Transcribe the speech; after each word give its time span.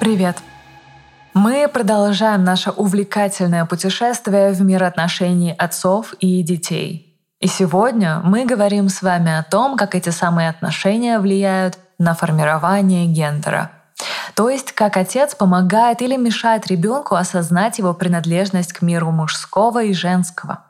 Привет! 0.00 0.36
Мы 1.32 1.68
продолжаем 1.68 2.42
наше 2.42 2.70
увлекательное 2.70 3.64
путешествие 3.66 4.50
в 4.50 4.60
мир 4.62 4.82
отношений 4.82 5.54
отцов 5.56 6.14
и 6.14 6.42
детей. 6.42 7.09
И 7.40 7.46
сегодня 7.46 8.20
мы 8.22 8.44
говорим 8.44 8.90
с 8.90 9.00
вами 9.00 9.32
о 9.32 9.42
том, 9.42 9.78
как 9.78 9.94
эти 9.94 10.10
самые 10.10 10.50
отношения 10.50 11.18
влияют 11.18 11.78
на 11.98 12.14
формирование 12.14 13.06
гендера. 13.06 13.70
То 14.34 14.50
есть, 14.50 14.72
как 14.72 14.98
отец 14.98 15.34
помогает 15.34 16.02
или 16.02 16.16
мешает 16.16 16.66
ребенку 16.66 17.14
осознать 17.14 17.78
его 17.78 17.94
принадлежность 17.94 18.74
к 18.74 18.82
миру 18.82 19.10
мужского 19.10 19.82
и 19.82 19.94
женского. 19.94 20.64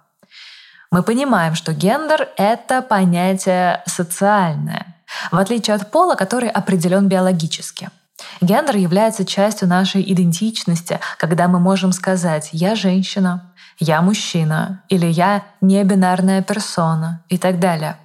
Мы 0.92 1.02
понимаем, 1.02 1.56
что 1.56 1.72
гендер— 1.72 2.28
это 2.36 2.82
понятие 2.82 3.82
социальное, 3.86 4.94
в 5.32 5.38
отличие 5.38 5.74
от 5.74 5.90
пола, 5.90 6.14
который 6.14 6.48
определен 6.48 7.08
биологически— 7.08 7.90
Гендер 8.40 8.76
является 8.76 9.24
частью 9.24 9.68
нашей 9.68 10.02
идентичности, 10.12 11.00
когда 11.18 11.48
мы 11.48 11.58
можем 11.58 11.92
сказать 11.92 12.50
«я 12.52 12.74
женщина», 12.74 13.49
«я 13.80 14.02
мужчина» 14.02 14.82
или 14.88 15.06
«я 15.06 15.42
небинарная 15.60 16.42
персона» 16.42 17.24
и 17.28 17.38
так 17.38 17.58
далее. 17.58 17.96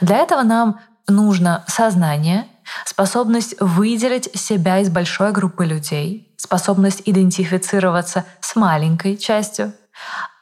Для 0.00 0.18
этого 0.18 0.42
нам 0.42 0.78
нужно 1.08 1.64
сознание, 1.66 2.46
способность 2.84 3.56
выделить 3.60 4.30
себя 4.38 4.78
из 4.78 4.88
большой 4.88 5.32
группы 5.32 5.64
людей, 5.64 6.34
способность 6.36 7.02
идентифицироваться 7.04 8.24
с 8.40 8.54
маленькой 8.54 9.16
частью, 9.16 9.72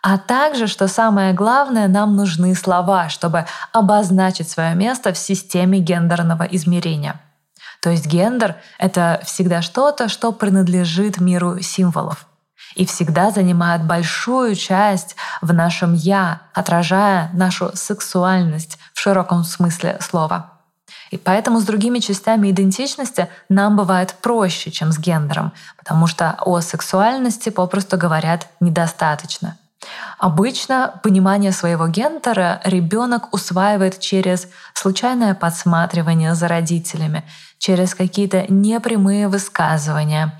а 0.02 0.18
также, 0.18 0.66
что 0.66 0.88
самое 0.88 1.32
главное, 1.32 1.88
нам 1.88 2.16
нужны 2.16 2.54
слова, 2.54 3.08
чтобы 3.08 3.46
обозначить 3.72 4.50
свое 4.50 4.74
место 4.74 5.12
в 5.12 5.18
системе 5.18 5.78
гендерного 5.78 6.44
измерения— 6.44 7.20
то 7.80 7.88
есть 7.90 8.06
гендер— 8.06 8.56
это 8.78 9.20
всегда 9.24 9.62
что-то, 9.62 10.08
что 10.08 10.32
принадлежит 10.32 11.18
миру 11.18 11.60
символов 11.60 12.26
и 12.74 12.86
всегда 12.86 13.30
занимает 13.30 13.84
большую 13.84 14.54
часть 14.54 15.16
в 15.40 15.52
нашем 15.52 15.94
«я», 15.94 16.42
отражая 16.54 17.30
нашу 17.32 17.70
сексуальность 17.74 18.78
в 18.92 19.00
широком 19.00 19.44
смысле 19.44 19.98
слова. 20.00 20.52
И 21.10 21.16
поэтому 21.16 21.60
с 21.60 21.64
другими 21.64 21.98
частями 21.98 22.50
идентичности 22.50 23.28
нам 23.48 23.76
бывает 23.76 24.14
проще, 24.20 24.70
чем 24.70 24.92
с 24.92 24.98
гендером, 24.98 25.52
потому 25.76 26.06
что 26.06 26.36
о 26.40 26.60
сексуальности, 26.60 27.50
попросту 27.50 27.96
говорят, 27.96 28.46
недостаточно. 28.60 29.56
Обычно 30.18 31.00
понимание 31.02 31.52
своего 31.52 31.88
гендера 31.88 32.60
ребенок 32.64 33.32
усваивает 33.32 33.98
через 33.98 34.46
случайное 34.74 35.34
подсматривание 35.34 36.34
за 36.34 36.48
родителями, 36.48 37.24
через 37.58 37.94
какие-то 37.94 38.44
непрямые 38.48 39.28
высказывания, 39.28 40.38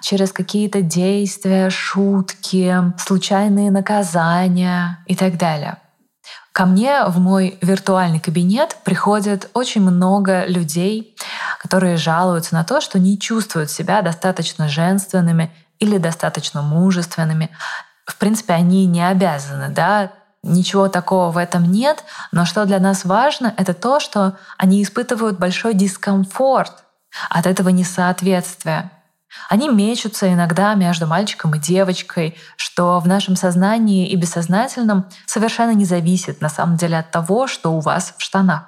через 0.00 0.32
какие-то 0.32 0.82
действия, 0.82 1.70
шутки, 1.70 2.74
случайные 2.98 3.70
наказания 3.70 5.02
и 5.06 5.14
так 5.14 5.36
далее. 5.36 5.78
Ко 6.52 6.66
мне 6.66 7.04
в 7.06 7.18
мой 7.20 7.56
виртуальный 7.62 8.18
кабинет 8.18 8.76
приходит 8.84 9.48
очень 9.54 9.80
много 9.80 10.44
людей, 10.46 11.16
которые 11.60 11.96
жалуются 11.96 12.54
на 12.54 12.64
то, 12.64 12.80
что 12.80 12.98
не 12.98 13.18
чувствуют 13.18 13.70
себя 13.70 14.02
достаточно 14.02 14.68
женственными 14.68 15.52
или 15.78 15.98
достаточно 15.98 16.62
мужественными. 16.62 17.50
В 18.06 18.16
принципе, 18.16 18.54
они 18.54 18.86
не 18.86 19.06
обязаны, 19.06 19.68
да, 19.68 20.10
Ничего 20.44 20.88
такого 20.88 21.32
в 21.32 21.36
этом 21.36 21.64
нет, 21.64 22.04
но 22.30 22.44
что 22.44 22.64
для 22.64 22.78
нас 22.78 23.04
важно, 23.04 23.52
это 23.56 23.74
то, 23.74 23.98
что 23.98 24.36
они 24.56 24.82
испытывают 24.82 25.38
большой 25.38 25.74
дискомфорт 25.74 26.84
от 27.28 27.46
этого 27.46 27.70
несоответствия. 27.70 28.92
Они 29.48 29.68
мечутся 29.68 30.32
иногда 30.32 30.74
между 30.74 31.06
мальчиком 31.06 31.54
и 31.54 31.58
девочкой, 31.58 32.36
что 32.56 32.98
в 33.00 33.06
нашем 33.06 33.36
сознании 33.36 34.08
и 34.08 34.16
бессознательном 34.16 35.06
совершенно 35.26 35.72
не 35.72 35.84
зависит 35.84 36.40
на 36.40 36.48
самом 36.48 36.76
деле 36.76 36.98
от 36.98 37.10
того, 37.10 37.46
что 37.46 37.72
у 37.72 37.80
вас 37.80 38.14
в 38.16 38.22
штанах. 38.22 38.64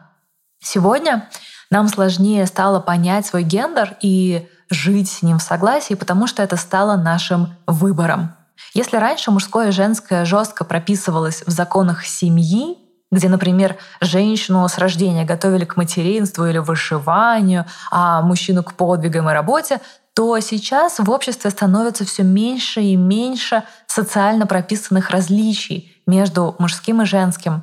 Сегодня 0.62 1.28
нам 1.71 1.88
сложнее 1.88 2.47
стало 2.47 2.81
понять 2.81 3.26
свой 3.26 3.43
гендер 3.43 3.97
и 4.03 4.48
жить 4.71 5.10
с 5.10 5.22
ним 5.22 5.38
в 5.38 5.43
согласии, 5.43 5.94
потому 5.94 6.26
что 6.26 6.43
это 6.43 6.56
стало 6.56 6.97
нашим 6.97 7.54
выбором. 7.66 8.34
Если 8.75 8.97
раньше 8.97 9.31
мужское 9.31 9.69
и 9.69 9.72
женское 9.72 10.25
жестко 10.25 10.65
прописывалось 10.65 11.42
в 11.47 11.50
законах 11.50 12.04
семьи, 12.04 12.77
где, 13.10 13.28
например, 13.28 13.77
женщину 14.00 14.66
с 14.69 14.78
рождения 14.78 15.25
готовили 15.25 15.65
к 15.65 15.77
материнству 15.77 16.47
или 16.47 16.59
вышиванию, 16.59 17.66
а 17.91 18.22
мужчину 18.22 18.62
к 18.62 18.75
подвигам 18.75 19.28
и 19.28 19.32
работе, 19.32 19.81
то 20.15 20.38
сейчас 20.41 20.98
в 20.98 21.10
обществе 21.10 21.50
становится 21.50 22.04
все 22.04 22.22
меньше 22.22 22.81
и 22.81 22.97
меньше 22.97 23.62
социально 23.87 24.47
прописанных 24.47 25.10
различий 25.10 25.97
между 26.06 26.56
мужским 26.59 27.03
и 27.03 27.06
женским. 27.06 27.62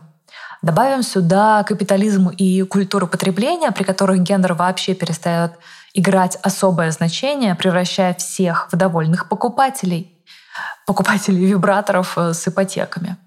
Добавим 0.62 1.04
сюда 1.04 1.64
капитализм 1.64 2.30
и 2.30 2.64
культуру 2.64 3.08
потребления, 3.08 3.72
при 3.72 3.84
которых 3.84 4.22
гендер 4.22 4.54
вообще 4.54 4.96
перестает 4.96 5.54
играть 5.94 6.38
особое 6.42 6.92
значение, 6.92 7.56
превращая 7.56 8.14
всех 8.16 8.70
в 8.72 8.76
довольных 8.76 9.30
покупателей– 9.30 10.14
покупателей 10.86 11.46
вибраторов 11.46 12.18
э, 12.18 12.34
с 12.34 12.48
ипотеками. 12.48 13.18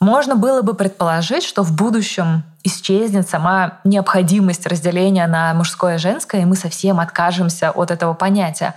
Можно 0.00 0.36
было 0.36 0.62
бы 0.62 0.74
предположить, 0.74 1.42
что 1.42 1.62
в 1.62 1.74
будущем 1.74 2.44
исчезнет 2.62 3.28
сама 3.28 3.78
необходимость 3.84 4.66
разделения 4.66 5.26
на 5.26 5.52
мужское 5.54 5.96
и 5.96 5.98
женское, 5.98 6.42
и 6.42 6.44
мы 6.44 6.54
совсем 6.54 7.00
откажемся 7.00 7.70
от 7.70 7.90
этого 7.90 8.14
понятия. 8.14 8.74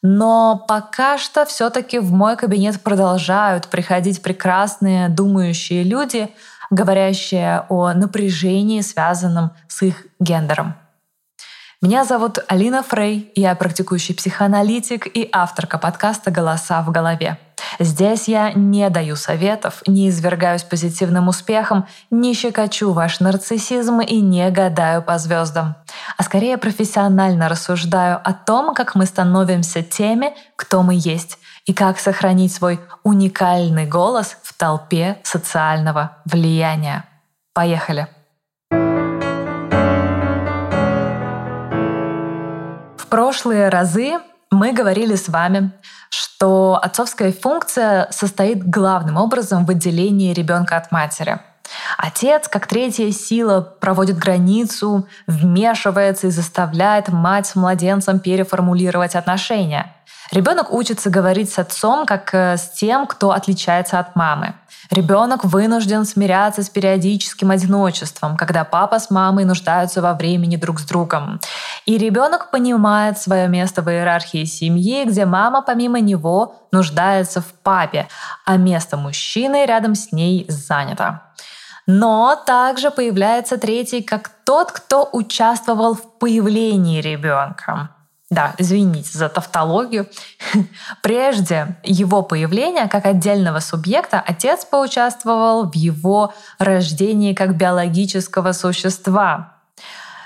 Но 0.00 0.64
пока 0.66 1.18
что 1.18 1.44
все-таки 1.44 1.98
в 1.98 2.10
мой 2.10 2.36
кабинет 2.36 2.82
продолжают 2.82 3.68
приходить 3.68 4.22
прекрасные 4.22 5.08
думающие 5.08 5.84
люди, 5.84 6.30
говорящие 6.70 7.66
о 7.68 7.92
напряжении, 7.92 8.80
связанном 8.80 9.52
с 9.68 9.82
их 9.82 10.06
гендером. 10.18 10.74
Меня 11.82 12.04
зовут 12.04 12.38
Алина 12.46 12.84
Фрей, 12.84 13.32
я 13.34 13.56
практикующий 13.56 14.14
психоаналитик 14.14 15.04
и 15.04 15.28
авторка 15.32 15.78
подкаста 15.78 16.30
«Голоса 16.30 16.80
в 16.80 16.92
голове». 16.92 17.40
Здесь 17.80 18.28
я 18.28 18.52
не 18.52 18.88
даю 18.88 19.16
советов, 19.16 19.82
не 19.88 20.08
извергаюсь 20.08 20.62
позитивным 20.62 21.26
успехом, 21.26 21.88
не 22.08 22.34
щекочу 22.34 22.92
ваш 22.92 23.18
нарциссизм 23.18 24.00
и 24.00 24.20
не 24.20 24.48
гадаю 24.52 25.02
по 25.02 25.18
звездам, 25.18 25.74
а 26.16 26.22
скорее 26.22 26.56
профессионально 26.56 27.48
рассуждаю 27.48 28.20
о 28.22 28.32
том, 28.32 28.74
как 28.74 28.94
мы 28.94 29.04
становимся 29.04 29.82
теми, 29.82 30.34
кто 30.54 30.84
мы 30.84 30.94
есть, 30.96 31.36
и 31.66 31.74
как 31.74 31.98
сохранить 31.98 32.52
свой 32.52 32.78
уникальный 33.02 33.86
голос 33.86 34.36
в 34.44 34.56
толпе 34.56 35.18
социального 35.24 36.18
влияния. 36.26 37.02
Поехали! 37.52 38.06
Прошлые 43.12 43.68
разы 43.68 44.20
мы 44.50 44.72
говорили 44.72 45.16
с 45.16 45.28
вами, 45.28 45.70
что 46.08 46.80
отцовская 46.82 47.30
функция 47.30 48.08
состоит 48.10 48.66
главным 48.66 49.18
образом 49.18 49.66
в 49.66 49.70
отделении 49.70 50.32
ребенка 50.32 50.78
от 50.78 50.90
матери. 50.90 51.38
Отец, 51.98 52.48
как 52.48 52.66
третья 52.66 53.10
сила, 53.10 53.60
проводит 53.60 54.16
границу, 54.16 55.06
вмешивается 55.26 56.28
и 56.28 56.30
заставляет 56.30 57.08
мать 57.08 57.48
с 57.48 57.54
младенцем 57.54 58.18
переформулировать 58.18 59.14
отношения. 59.14 59.94
Ребенок 60.30 60.72
учится 60.72 61.10
говорить 61.10 61.52
с 61.52 61.58
отцом 61.58 62.06
как 62.06 62.32
э, 62.32 62.56
с 62.56 62.70
тем, 62.70 63.06
кто 63.06 63.32
отличается 63.32 63.98
от 63.98 64.16
мамы. 64.16 64.54
Ребенок 64.90 65.44
вынужден 65.44 66.04
смиряться 66.04 66.62
с 66.62 66.70
периодическим 66.70 67.50
одиночеством, 67.50 68.36
когда 68.36 68.64
папа 68.64 68.98
с 68.98 69.10
мамой 69.10 69.44
нуждаются 69.44 70.02
во 70.02 70.14
времени 70.14 70.56
друг 70.56 70.80
с 70.80 70.84
другом. 70.84 71.40
И 71.86 71.98
ребенок 71.98 72.50
понимает 72.50 73.18
свое 73.18 73.48
место 73.48 73.82
в 73.82 73.90
иерархии 73.90 74.44
семьи, 74.44 75.04
где 75.04 75.26
мама 75.26 75.62
помимо 75.62 76.00
него 76.00 76.66
нуждается 76.72 77.40
в 77.40 77.52
папе, 77.62 78.08
а 78.44 78.56
место 78.56 78.96
мужчины 78.96 79.66
рядом 79.66 79.94
с 79.94 80.12
ней 80.12 80.46
занято. 80.48 81.22
Но 81.86 82.40
также 82.46 82.90
появляется 82.90 83.58
третий 83.58 84.02
как 84.02 84.30
тот, 84.44 84.72
кто 84.72 85.08
участвовал 85.12 85.94
в 85.94 86.18
появлении 86.18 87.00
ребенка. 87.00 87.90
Да, 88.32 88.54
извините 88.56 89.10
за 89.18 89.28
тавтологию. 89.28 90.06
Прежде 91.02 91.76
его 91.82 92.22
появления 92.22 92.88
как 92.88 93.04
отдельного 93.04 93.60
субъекта 93.60 94.24
отец 94.26 94.64
поучаствовал 94.64 95.70
в 95.70 95.74
его 95.74 96.32
рождении 96.58 97.34
как 97.34 97.58
биологического 97.58 98.52
существа, 98.52 99.52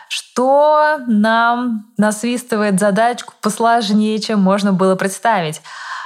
что 0.09 0.99
нам 1.09 1.87
насвистывает 1.97 2.79
задачку 2.79 3.35
посложнее, 3.41 4.21
чем 4.21 4.41
можно 4.41 4.73
было 4.73 4.95
представить 4.95 5.61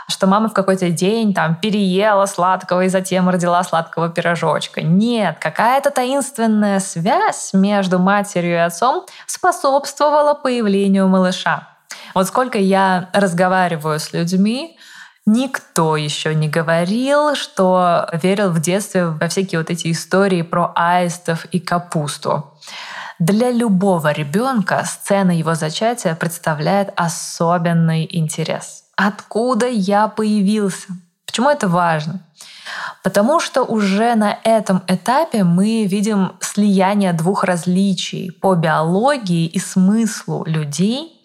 что 0.09 0.27
мама 0.27 0.49
в 0.49 0.55
какой-то 0.55 0.91
день 0.91 1.33
там 1.33 1.55
переела 1.55 2.27
сладкого 2.27 2.83
и 2.83 2.89
затем 2.89 3.29
родила 3.29 3.63
сладкого 3.63 4.09
пирожочка. 4.09 4.83
Нет, 4.83 5.37
какая-то 5.39 5.91
таинственная 5.93 6.81
связь 6.81 7.53
между 7.53 8.01
матерью 8.01 8.55
и 8.55 8.57
отцом 8.57 9.07
способствовала 9.27 10.35
появлению 10.35 11.07
малыша. 11.07 11.70
Вот 12.15 12.27
сколько 12.27 12.59
я 12.59 13.11
разговариваю 13.13 13.99
с 13.99 14.13
людьми, 14.13 14.77
Никто 15.27 15.97
еще 15.97 16.35
не 16.35 16.49
говорил, 16.49 17.37
что 17.37 18.09
верил 18.21 18.51
в 18.51 18.61
детстве 18.61 19.07
во 19.07 19.29
всякие 19.29 19.61
вот 19.61 19.71
эти 19.71 19.93
истории 19.93 20.43
про 20.43 20.73
аистов 20.75 21.45
и 21.53 21.61
капусту. 21.61 22.59
Для 23.19 23.51
любого 23.51 24.13
ребенка 24.13 24.83
сцена 24.87 25.31
его 25.31 25.55
зачатия 25.55 26.15
представляет 26.15 26.93
особенный 26.97 28.09
интерес. 28.11 28.85
Откуда 28.97 29.69
я 29.69 30.09
появился? 30.09 30.89
Почему 31.27 31.51
это 31.51 31.69
важно? 31.69 32.21
Потому 33.03 33.41
что 33.41 33.63
уже 33.63 34.15
на 34.15 34.39
этом 34.43 34.83
этапе 34.89 35.45
мы 35.45 35.85
видим 35.85 36.33
слияние 36.41 37.13
двух 37.13 37.45
различий 37.45 38.33
по 38.33 38.55
биологии 38.55 39.47
и 39.47 39.59
смыслу 39.59 40.45
людей, 40.47 41.20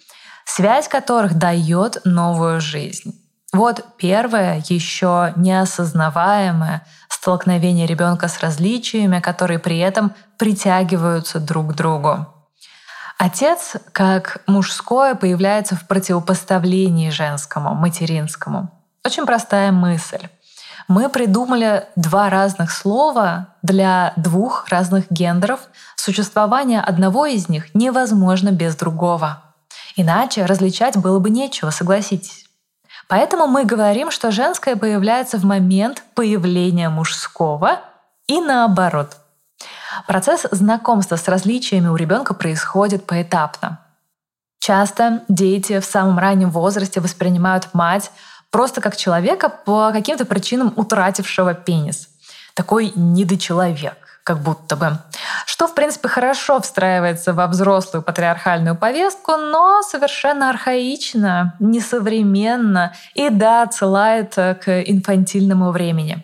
связь 0.46 0.88
которых 0.88 1.36
дает 1.36 2.02
новую 2.06 2.62
жизнь. 2.62 3.22
Вот 3.52 3.86
первое, 3.98 4.64
еще 4.68 5.34
неосознаваемое 5.36 6.86
столкновение 7.10 7.88
ребенка 7.88 8.28
с 8.28 8.40
различиями, 8.40 9.20
которые 9.20 9.60
при 9.60 9.80
этом 9.80 10.14
притягиваются 10.38 11.40
друг 11.40 11.72
к 11.72 11.76
другу. 11.76 12.28
Отец, 13.18 13.78
как 13.94 14.42
мужское, 14.46 15.16
появляется 15.16 15.76
в 15.76 15.88
противопоставлении 15.88 17.10
женскому, 17.10 17.74
материнскому. 17.74 18.70
Очень 19.06 19.26
простая 19.26 19.72
мысль. 19.72 20.28
Мы 20.88 21.10
придумали 21.10 21.86
два 21.96 22.30
разных 22.30 22.72
слова 22.72 23.56
для 23.64 24.14
двух 24.18 24.68
разных 24.70 25.10
гендеров. 25.10 25.62
Существование 25.96 26.82
одного 26.82 27.26
из 27.26 27.50
них 27.50 27.74
невозможно 27.74 28.52
без 28.52 28.76
другого. 28.76 29.42
Иначе 29.96 30.46
различать 30.46 30.98
было 30.98 31.20
бы 31.20 31.30
нечего, 31.30 31.70
согласитесь. 31.70 32.46
Поэтому 33.08 33.48
мы 33.48 33.66
говорим, 33.66 34.12
что 34.12 34.32
женское 34.32 34.76
появляется 34.76 35.38
в 35.38 35.46
момент 35.46 36.04
появления 36.16 36.90
мужского 36.90 37.82
и 38.28 38.42
наоборот. 38.42 39.18
Процесс 40.08 40.46
знакомства 40.52 41.16
с 41.16 41.28
различиями 41.28 41.88
у 41.88 41.96
ребенка 41.96 42.34
происходит 42.34 43.06
поэтапно. 43.06 43.80
Часто 44.60 45.22
дети 45.30 45.80
в 45.80 45.86
самом 45.86 46.18
раннем 46.18 46.50
возрасте 46.50 47.00
воспринимают 47.00 47.74
мать 47.74 48.12
просто 48.50 48.82
как 48.82 48.98
человека 48.98 49.50
по 49.50 49.92
каким-то 49.92 50.26
причинам 50.26 50.74
утратившего 50.76 51.54
пенис. 51.54 52.10
Такой 52.56 52.92
недочеловек 52.96 53.98
как 54.26 54.40
будто 54.40 54.76
бы. 54.76 54.98
Что, 55.56 55.68
в 55.68 55.74
принципе, 55.74 56.10
хорошо 56.10 56.60
встраивается 56.60 57.32
во 57.32 57.48
взрослую 57.48 58.04
патриархальную 58.04 58.76
повестку, 58.76 59.38
но 59.38 59.82
совершенно 59.84 60.50
архаично, 60.50 61.56
несовременно 61.62 62.92
и, 63.14 63.30
да, 63.30 63.62
отсылает 63.62 64.36
к 64.36 64.68
инфантильному 64.68 65.72
времени. 65.72 66.22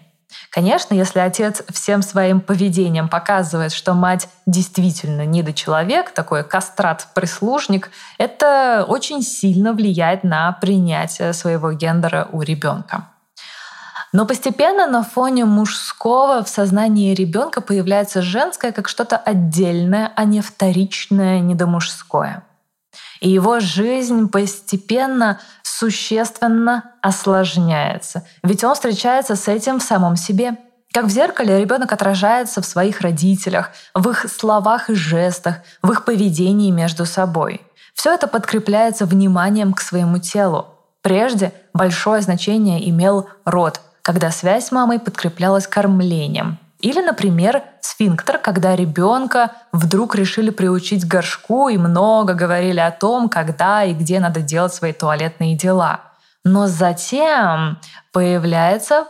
Конечно, 0.49 0.95
если 0.95 1.19
отец 1.19 1.63
всем 1.69 2.01
своим 2.01 2.41
поведением 2.41 3.07
показывает, 3.07 3.71
что 3.71 3.93
мать 3.93 4.27
действительно 4.45 5.25
недочеловек, 5.25 6.11
такой 6.11 6.43
кастрат-прислужник, 6.43 7.89
это 8.17 8.83
очень 8.85 9.21
сильно 9.21 9.71
влияет 9.71 10.25
на 10.25 10.51
принятие 10.59 11.31
своего 11.31 11.71
гендера 11.71 12.27
у 12.33 12.41
ребенка. 12.41 13.10
Но 14.13 14.25
постепенно 14.25 14.87
на 14.87 15.03
фоне 15.03 15.45
мужского 15.45 16.43
в 16.43 16.49
сознании 16.49 17.15
ребенка 17.15 17.61
появляется 17.61 18.21
женское 18.21 18.73
как 18.73 18.89
что-то 18.89 19.15
отдельное, 19.15 20.11
а 20.15 20.25
не 20.25 20.41
вторичное, 20.41 21.39
недомужское. 21.39 22.43
И 23.21 23.29
его 23.29 23.59
жизнь 23.59 24.27
постепенно, 24.27 25.39
существенно 25.63 26.91
осложняется. 27.01 28.27
Ведь 28.43 28.63
он 28.63 28.73
встречается 28.73 29.35
с 29.35 29.47
этим 29.47 29.79
в 29.79 29.83
самом 29.83 30.17
себе. 30.17 30.57
Как 30.91 31.05
в 31.05 31.09
зеркале 31.09 31.61
ребенок 31.61 31.93
отражается 31.93 32.61
в 32.61 32.65
своих 32.65 32.99
родителях, 32.99 33.71
в 33.93 34.09
их 34.09 34.25
словах 34.29 34.89
и 34.89 34.93
жестах, 34.93 35.57
в 35.81 35.89
их 35.91 36.03
поведении 36.03 36.69
между 36.69 37.05
собой. 37.05 37.61
Все 37.93 38.13
это 38.13 38.27
подкрепляется 38.27 39.05
вниманием 39.05 39.73
к 39.73 39.79
своему 39.79 40.17
телу. 40.17 40.65
Прежде 41.01 41.53
большое 41.73 42.21
значение 42.21 42.89
имел 42.89 43.29
род, 43.45 43.79
когда 44.01 44.31
связь 44.31 44.67
с 44.67 44.71
мамой 44.71 44.99
подкреплялась 44.99 45.67
кормлением. 45.67 46.57
Или, 46.79 47.01
например, 47.01 47.61
сфинктер, 47.81 48.39
когда 48.39 48.75
ребенка 48.75 49.51
вдруг 49.71 50.15
решили 50.15 50.49
приучить 50.49 51.05
к 51.05 51.07
горшку 51.07 51.69
и 51.69 51.77
много 51.77 52.33
говорили 52.33 52.79
о 52.79 52.91
том, 52.91 53.29
когда 53.29 53.83
и 53.83 53.93
где 53.93 54.19
надо 54.19 54.41
делать 54.41 54.73
свои 54.73 54.91
туалетные 54.91 55.55
дела. 55.55 56.01
Но 56.43 56.65
затем 56.67 57.77
появляется 58.11 59.05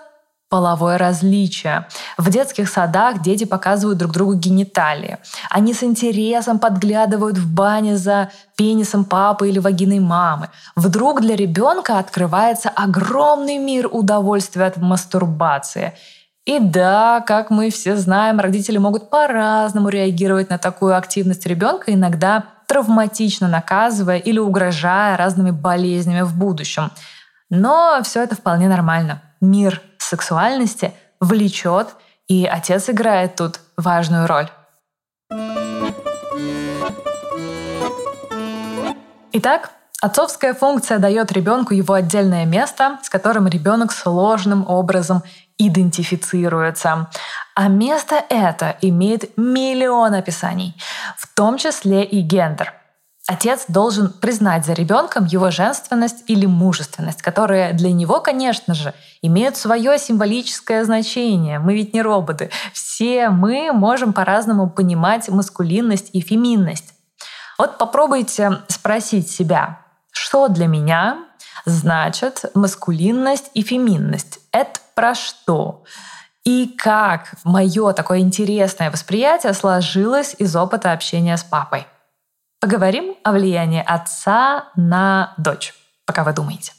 половое 0.51 0.97
различие. 0.97 1.87
В 2.17 2.29
детских 2.29 2.67
садах 2.67 3.21
дети 3.21 3.45
показывают 3.45 3.97
друг 3.97 4.11
другу 4.11 4.33
гениталии. 4.33 5.17
Они 5.49 5.73
с 5.73 5.81
интересом 5.81 6.59
подглядывают 6.59 7.37
в 7.37 7.49
бане 7.49 7.95
за 7.95 8.31
пенисом 8.57 9.05
папы 9.05 9.47
или 9.47 9.59
вагиной 9.59 9.99
мамы. 9.99 10.49
Вдруг 10.75 11.21
для 11.21 11.37
ребенка 11.37 11.99
открывается 11.99 12.67
огромный 12.67 13.59
мир 13.59 13.87
удовольствия 13.89 14.65
от 14.65 14.75
мастурбации. 14.75 15.93
И 16.45 16.59
да, 16.59 17.23
как 17.25 17.49
мы 17.49 17.69
все 17.69 17.95
знаем, 17.95 18.41
родители 18.41 18.77
могут 18.77 19.09
по-разному 19.09 19.87
реагировать 19.87 20.49
на 20.49 20.57
такую 20.57 20.97
активность 20.97 21.45
ребенка, 21.45 21.93
иногда 21.93 22.43
травматично 22.67 23.47
наказывая 23.47 24.17
или 24.17 24.37
угрожая 24.37 25.15
разными 25.15 25.51
болезнями 25.51 26.23
в 26.23 26.37
будущем. 26.37 26.91
Но 27.49 28.01
все 28.03 28.21
это 28.21 28.35
вполне 28.35 28.67
нормально. 28.67 29.21
Мир 29.41 29.81
сексуальности 29.97 30.93
влечет, 31.19 31.95
и 32.27 32.45
отец 32.45 32.89
играет 32.89 33.35
тут 33.35 33.59
важную 33.75 34.27
роль. 34.27 34.49
Итак, 39.33 39.71
отцовская 39.99 40.53
функция 40.53 40.99
дает 40.99 41.31
ребенку 41.31 41.73
его 41.73 41.95
отдельное 41.95 42.45
место, 42.45 42.99
с 43.01 43.09
которым 43.09 43.47
ребенок 43.47 43.91
сложным 43.91 44.69
образом 44.69 45.23
идентифицируется. 45.57 47.09
А 47.55 47.67
место 47.67 48.23
это 48.29 48.77
имеет 48.81 49.35
миллион 49.37 50.13
описаний, 50.13 50.75
в 51.17 51.33
том 51.33 51.57
числе 51.57 52.03
и 52.03 52.21
гендер. 52.21 52.73
Отец 53.27 53.65
должен 53.67 54.11
признать 54.11 54.65
за 54.65 54.73
ребенком 54.73 55.25
его 55.25 55.51
женственность 55.51 56.23
или 56.27 56.45
мужественность, 56.45 57.21
которые 57.21 57.73
для 57.73 57.91
него, 57.91 58.19
конечно 58.19 58.73
же, 58.73 58.93
имеют 59.21 59.57
свое 59.57 59.97
символическое 59.97 60.83
значение. 60.83 61.59
Мы 61.59 61.75
ведь 61.75 61.93
не 61.93 62.01
роботы. 62.01 62.49
Все 62.73 63.29
мы 63.29 63.71
можем 63.71 64.13
по-разному 64.13 64.69
понимать 64.69 65.29
маскулинность 65.29 66.09
и 66.13 66.21
феминность. 66.21 66.93
Вот 67.57 67.77
попробуйте 67.77 68.59
спросить 68.67 69.29
себя, 69.29 69.79
что 70.11 70.47
для 70.47 70.67
меня 70.67 71.19
значит 71.65 72.45
маскулинность 72.55 73.51
и 73.53 73.61
феминность? 73.61 74.39
Это 74.51 74.79
про 74.95 75.13
что? 75.13 75.83
И 76.43 76.75
как 76.77 77.35
мое 77.43 77.93
такое 77.93 78.19
интересное 78.19 78.89
восприятие 78.89 79.53
сложилось 79.53 80.35
из 80.39 80.55
опыта 80.55 80.91
общения 80.91 81.37
с 81.37 81.43
папой. 81.43 81.85
Поговорим 82.59 83.15
о 83.23 83.31
влиянии 83.31 83.83
отца 83.85 84.69
на 84.75 85.33
дочь, 85.37 85.75
пока 86.05 86.23
вы 86.23 86.33
думаете. 86.33 86.73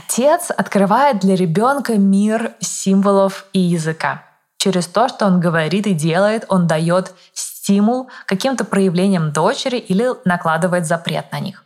Отец 0.00 0.50
открывает 0.56 1.18
для 1.18 1.36
ребенка 1.36 1.94
мир 1.98 2.52
символов 2.60 3.44
и 3.52 3.60
языка. 3.60 4.22
Через 4.56 4.86
то, 4.86 5.08
что 5.08 5.26
он 5.26 5.40
говорит 5.40 5.86
и 5.86 5.92
делает, 5.94 6.44
он 6.48 6.66
дает 6.66 7.12
стимул 7.34 8.08
каким-то 8.26 8.64
проявлениям 8.64 9.32
дочери 9.32 9.76
или 9.76 10.08
накладывает 10.24 10.86
запрет 10.86 11.30
на 11.32 11.40
них. 11.40 11.64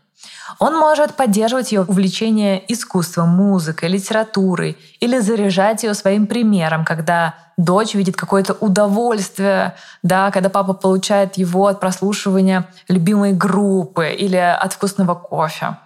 Он 0.58 0.76
может 0.76 1.14
поддерживать 1.14 1.70
ее 1.72 1.82
увлечение 1.82 2.62
искусством, 2.72 3.28
музыкой, 3.28 3.88
литературой 3.88 4.76
или 5.00 5.18
заряжать 5.20 5.84
ее 5.84 5.94
своим 5.94 6.26
примером, 6.26 6.84
когда 6.84 7.34
дочь 7.56 7.94
видит 7.94 8.16
какое-то 8.16 8.54
удовольствие, 8.54 9.74
да, 10.02 10.30
когда 10.32 10.48
папа 10.48 10.74
получает 10.74 11.36
его 11.36 11.66
от 11.66 11.78
прослушивания 11.78 12.66
любимой 12.88 13.32
группы 13.32 14.08
или 14.10 14.36
от 14.36 14.72
вкусного 14.72 15.14
кофе. 15.14 15.76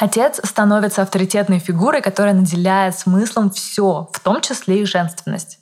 Отец 0.00 0.40
становится 0.42 1.02
авторитетной 1.02 1.58
фигурой, 1.58 2.00
которая 2.00 2.32
наделяет 2.32 2.98
смыслом 2.98 3.50
все, 3.50 4.08
в 4.10 4.20
том 4.20 4.40
числе 4.40 4.80
и 4.80 4.86
женственность. 4.86 5.58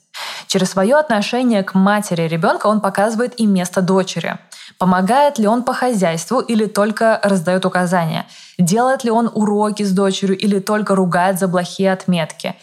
Через 0.47 0.71
свое 0.71 0.95
отношение 0.95 1.61
к 1.61 1.73
матери 1.73 2.21
ребенка 2.21 2.67
он 2.67 2.79
показывает 2.79 3.37
и 3.37 3.45
место 3.45 3.81
дочери. 3.81 4.39
Помогает 4.77 5.39
ли 5.39 5.47
он 5.47 5.63
по 5.63 5.73
хозяйству 5.73 6.39
или 6.39 6.67
только 6.67 7.19
раздает 7.21 7.65
указания? 7.65 8.27
Делает 8.57 9.03
ли 9.03 9.11
он 9.11 9.29
уроки 9.33 9.83
с 9.83 9.91
дочерью 9.91 10.37
или 10.37 10.59
только 10.59 10.95
ругает 10.95 11.37
за 11.37 11.49
плохие 11.49 11.91
отметки? 11.91 12.55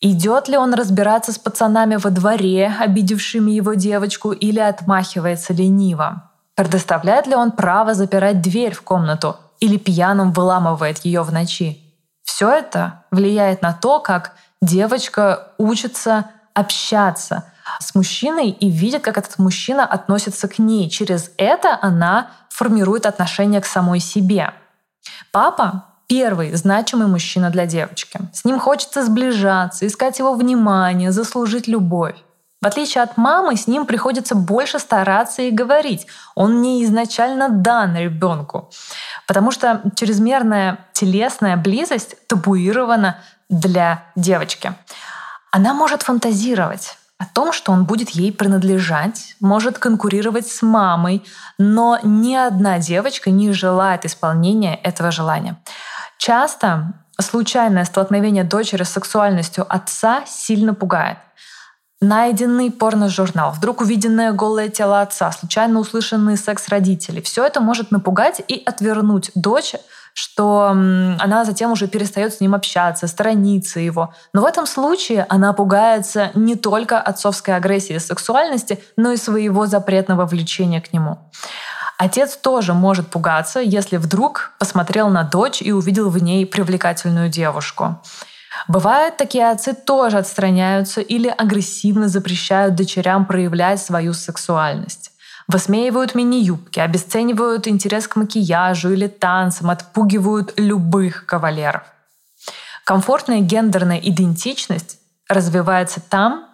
Идет 0.00 0.48
ли 0.48 0.56
он 0.56 0.74
разбираться 0.74 1.32
с 1.32 1.38
пацанами 1.38 1.94
во 1.94 2.10
дворе, 2.10 2.74
обидевшими 2.80 3.52
его 3.52 3.74
девочку, 3.74 4.32
или 4.32 4.58
отмахивается 4.58 5.52
лениво? 5.52 6.28
Предоставляет 6.56 7.28
ли 7.28 7.36
он 7.36 7.52
право 7.52 7.94
запирать 7.94 8.40
дверь 8.40 8.74
в 8.74 8.82
комнату, 8.82 9.36
или 9.60 9.76
пьяным 9.76 10.32
выламывает 10.32 11.04
ее 11.04 11.22
в 11.22 11.32
ночи. 11.32 11.80
Все 12.22 12.50
это 12.50 13.04
влияет 13.10 13.62
на 13.62 13.72
то, 13.72 14.00
как 14.00 14.32
девочка 14.60 15.52
учится 15.58 16.30
общаться 16.54 17.44
с 17.78 17.94
мужчиной 17.94 18.50
и 18.50 18.68
видит, 18.68 19.02
как 19.02 19.18
этот 19.18 19.38
мужчина 19.38 19.84
относится 19.84 20.48
к 20.48 20.58
ней. 20.58 20.90
Через 20.90 21.30
это 21.36 21.78
она 21.80 22.30
формирует 22.48 23.06
отношение 23.06 23.60
к 23.60 23.66
самой 23.66 24.00
себе. 24.00 24.52
Папа 25.32 25.84
первый 26.08 26.52
значимый 26.56 27.06
мужчина 27.06 27.50
для 27.50 27.66
девочки. 27.66 28.18
С 28.32 28.44
ним 28.44 28.58
хочется 28.58 29.04
сближаться, 29.04 29.86
искать 29.86 30.18
его 30.18 30.34
внимание, 30.34 31.12
заслужить 31.12 31.68
любовь. 31.68 32.16
В 32.62 32.66
отличие 32.66 33.02
от 33.02 33.16
мамы, 33.16 33.56
с 33.56 33.66
ним 33.66 33.86
приходится 33.86 34.34
больше 34.34 34.78
стараться 34.78 35.40
и 35.40 35.50
говорить. 35.50 36.06
Он 36.34 36.60
не 36.60 36.84
изначально 36.84 37.48
дан 37.48 37.96
ребенку. 37.96 38.70
Потому 39.26 39.50
что 39.50 39.80
чрезмерная 39.94 40.78
телесная 40.92 41.56
близость 41.56 42.16
табуирована 42.26 43.16
для 43.48 44.04
девочки. 44.14 44.74
Она 45.50 45.72
может 45.72 46.02
фантазировать 46.02 46.98
о 47.16 47.24
том, 47.24 47.52
что 47.52 47.72
он 47.72 47.84
будет 47.84 48.10
ей 48.10 48.30
принадлежать, 48.30 49.36
может 49.40 49.78
конкурировать 49.78 50.46
с 50.46 50.60
мамой, 50.60 51.24
но 51.56 51.98
ни 52.02 52.34
одна 52.34 52.78
девочка 52.78 53.30
не 53.30 53.52
желает 53.52 54.04
исполнения 54.04 54.74
этого 54.74 55.10
желания. 55.10 55.56
Часто 56.18 56.92
случайное 57.18 57.86
столкновение 57.86 58.44
дочери 58.44 58.82
с 58.82 58.90
сексуальностью 58.90 59.66
отца 59.66 60.24
сильно 60.26 60.74
пугает 60.74 61.16
найденный 62.00 62.70
порно-журнал, 62.70 63.52
вдруг 63.52 63.82
увиденное 63.82 64.32
голое 64.32 64.68
тело 64.68 65.02
отца, 65.02 65.30
случайно 65.32 65.80
услышанный 65.80 66.36
секс 66.36 66.68
родителей. 66.68 67.20
Все 67.20 67.44
это 67.44 67.60
может 67.60 67.90
напугать 67.90 68.42
и 68.48 68.62
отвернуть 68.64 69.30
дочь, 69.34 69.74
что 70.14 70.68
она 70.70 71.44
затем 71.44 71.72
уже 71.72 71.86
перестает 71.88 72.34
с 72.34 72.40
ним 72.40 72.54
общаться, 72.54 73.06
сторониться 73.06 73.80
его. 73.80 74.12
Но 74.32 74.42
в 74.42 74.44
этом 74.44 74.66
случае 74.66 75.26
она 75.28 75.52
пугается 75.52 76.30
не 76.34 76.56
только 76.56 76.98
отцовской 76.98 77.54
агрессии 77.54 77.96
и 77.96 78.00
сексуальности, 78.00 78.82
но 78.96 79.12
и 79.12 79.16
своего 79.16 79.66
запретного 79.66 80.26
влечения 80.26 80.80
к 80.80 80.92
нему. 80.92 81.18
Отец 81.98 82.34
тоже 82.34 82.72
может 82.72 83.08
пугаться, 83.08 83.60
если 83.60 83.98
вдруг 83.98 84.52
посмотрел 84.58 85.10
на 85.10 85.22
дочь 85.22 85.60
и 85.60 85.70
увидел 85.70 86.08
в 86.08 86.16
ней 86.16 86.46
привлекательную 86.46 87.28
девушку. 87.28 88.00
Бывает, 88.68 89.16
такие 89.16 89.50
отцы 89.50 89.74
тоже 89.74 90.18
отстраняются 90.18 91.00
или 91.00 91.28
агрессивно 91.28 92.08
запрещают 92.08 92.74
дочерям 92.74 93.26
проявлять 93.26 93.82
свою 93.82 94.12
сексуальность. 94.12 95.12
Высмеивают 95.48 96.14
мини-юбки, 96.14 96.78
обесценивают 96.78 97.66
интерес 97.66 98.06
к 98.06 98.16
макияжу 98.16 98.92
или 98.92 99.08
танцам, 99.08 99.70
отпугивают 99.70 100.54
любых 100.56 101.26
кавалеров. 101.26 101.82
Комфортная 102.84 103.40
гендерная 103.40 103.98
идентичность 103.98 104.98
развивается 105.28 106.00
там, 106.00 106.46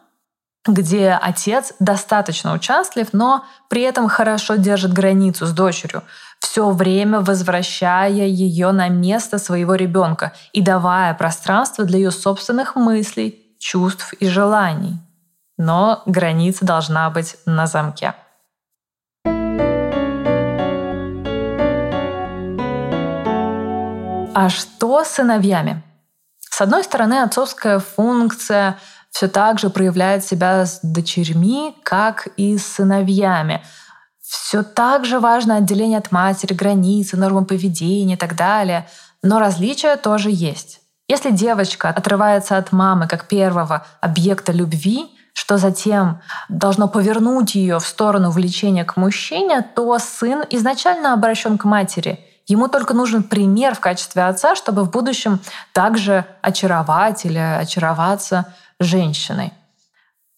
где 0.66 1.10
отец 1.10 1.74
достаточно 1.78 2.52
участлив, 2.52 3.08
но 3.12 3.44
при 3.68 3.82
этом 3.82 4.08
хорошо 4.08 4.56
держит 4.56 4.92
границу 4.92 5.46
с 5.46 5.52
дочерью, 5.52 6.02
все 6.46 6.70
время 6.70 7.20
возвращая 7.20 8.08
ее 8.08 8.70
на 8.70 8.88
место 8.88 9.38
своего 9.38 9.74
ребенка 9.74 10.32
и 10.52 10.62
давая 10.62 11.12
пространство 11.14 11.84
для 11.84 11.98
ее 11.98 12.10
собственных 12.12 12.76
мыслей, 12.76 13.56
чувств 13.58 14.12
и 14.20 14.28
желаний. 14.28 15.00
Но 15.58 16.04
граница 16.06 16.64
должна 16.64 17.10
быть 17.10 17.36
на 17.46 17.66
замке. 17.66 18.14
А 24.34 24.48
что 24.48 25.02
с 25.02 25.08
сыновьями? 25.08 25.82
С 26.38 26.60
одной 26.60 26.84
стороны, 26.84 27.22
отцовская 27.22 27.80
функция 27.80 28.78
все 29.10 29.26
так 29.26 29.58
же 29.58 29.68
проявляет 29.68 30.24
себя 30.24 30.64
с 30.64 30.78
дочерьми, 30.82 31.76
как 31.82 32.28
и 32.36 32.56
с 32.56 32.66
сыновьями– 32.66 33.64
все 34.26 34.64
так 34.64 35.04
же 35.04 35.20
важно 35.20 35.56
отделение 35.56 35.98
от 35.98 36.10
матери, 36.10 36.52
границы, 36.52 37.16
нормы 37.16 37.44
поведения 37.44 38.14
и 38.14 38.16
так 38.16 38.34
далее. 38.34 38.88
Но 39.22 39.38
различия 39.38 39.96
тоже 39.96 40.30
есть. 40.32 40.80
Если 41.08 41.30
девочка 41.30 41.90
отрывается 41.90 42.56
от 42.56 42.72
мамы 42.72 43.06
как 43.06 43.28
первого 43.28 43.86
объекта 44.00 44.50
любви, 44.50 45.06
что 45.32 45.58
затем 45.58 46.20
должно 46.48 46.88
повернуть 46.88 47.54
ее 47.54 47.78
в 47.78 47.86
сторону 47.86 48.30
влечения 48.30 48.84
к 48.84 48.96
мужчине, 48.96 49.62
то 49.62 49.96
сын 49.98 50.42
изначально 50.50 51.12
обращен 51.12 51.56
к 51.56 51.64
матери. 51.64 52.18
Ему 52.48 52.66
только 52.68 52.94
нужен 52.94 53.22
пример 53.22 53.74
в 53.74 53.80
качестве 53.80 54.24
отца, 54.24 54.56
чтобы 54.56 54.82
в 54.82 54.90
будущем 54.90 55.40
также 55.72 56.24
очаровать 56.42 57.24
или 57.24 57.38
очароваться 57.38 58.52
женщиной. 58.80 59.52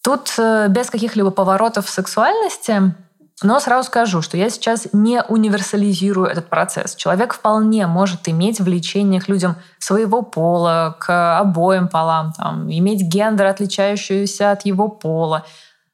Тут 0.03 0.35
э, 0.39 0.69
без 0.69 0.91
каких-либо 0.91 1.31
поворотов 1.31 1.87
в 1.87 1.91
сексуальности 1.91 2.95
но 3.43 3.61
сразу 3.61 3.87
скажу, 3.87 4.21
что 4.21 4.37
я 4.37 4.51
сейчас 4.51 4.89
не 4.93 5.23
универсализирую 5.23 6.27
этот 6.27 6.49
процесс. 6.49 6.97
Человек 6.97 7.35
вполне 7.35 7.87
может 7.87 8.29
иметь 8.29 8.61
влечение 8.61 9.21
к 9.21 9.29
людям 9.29 9.57
своего 9.79 10.23
пола, 10.23 10.97
к 10.99 11.39
обоим 11.39 11.89
полам, 11.89 12.33
там, 12.33 12.69
иметь 12.71 13.03
гендер, 13.03 13.47
отличающийся 13.47 14.51
от 14.51 14.65
его 14.65 14.89
пола. 14.89 15.45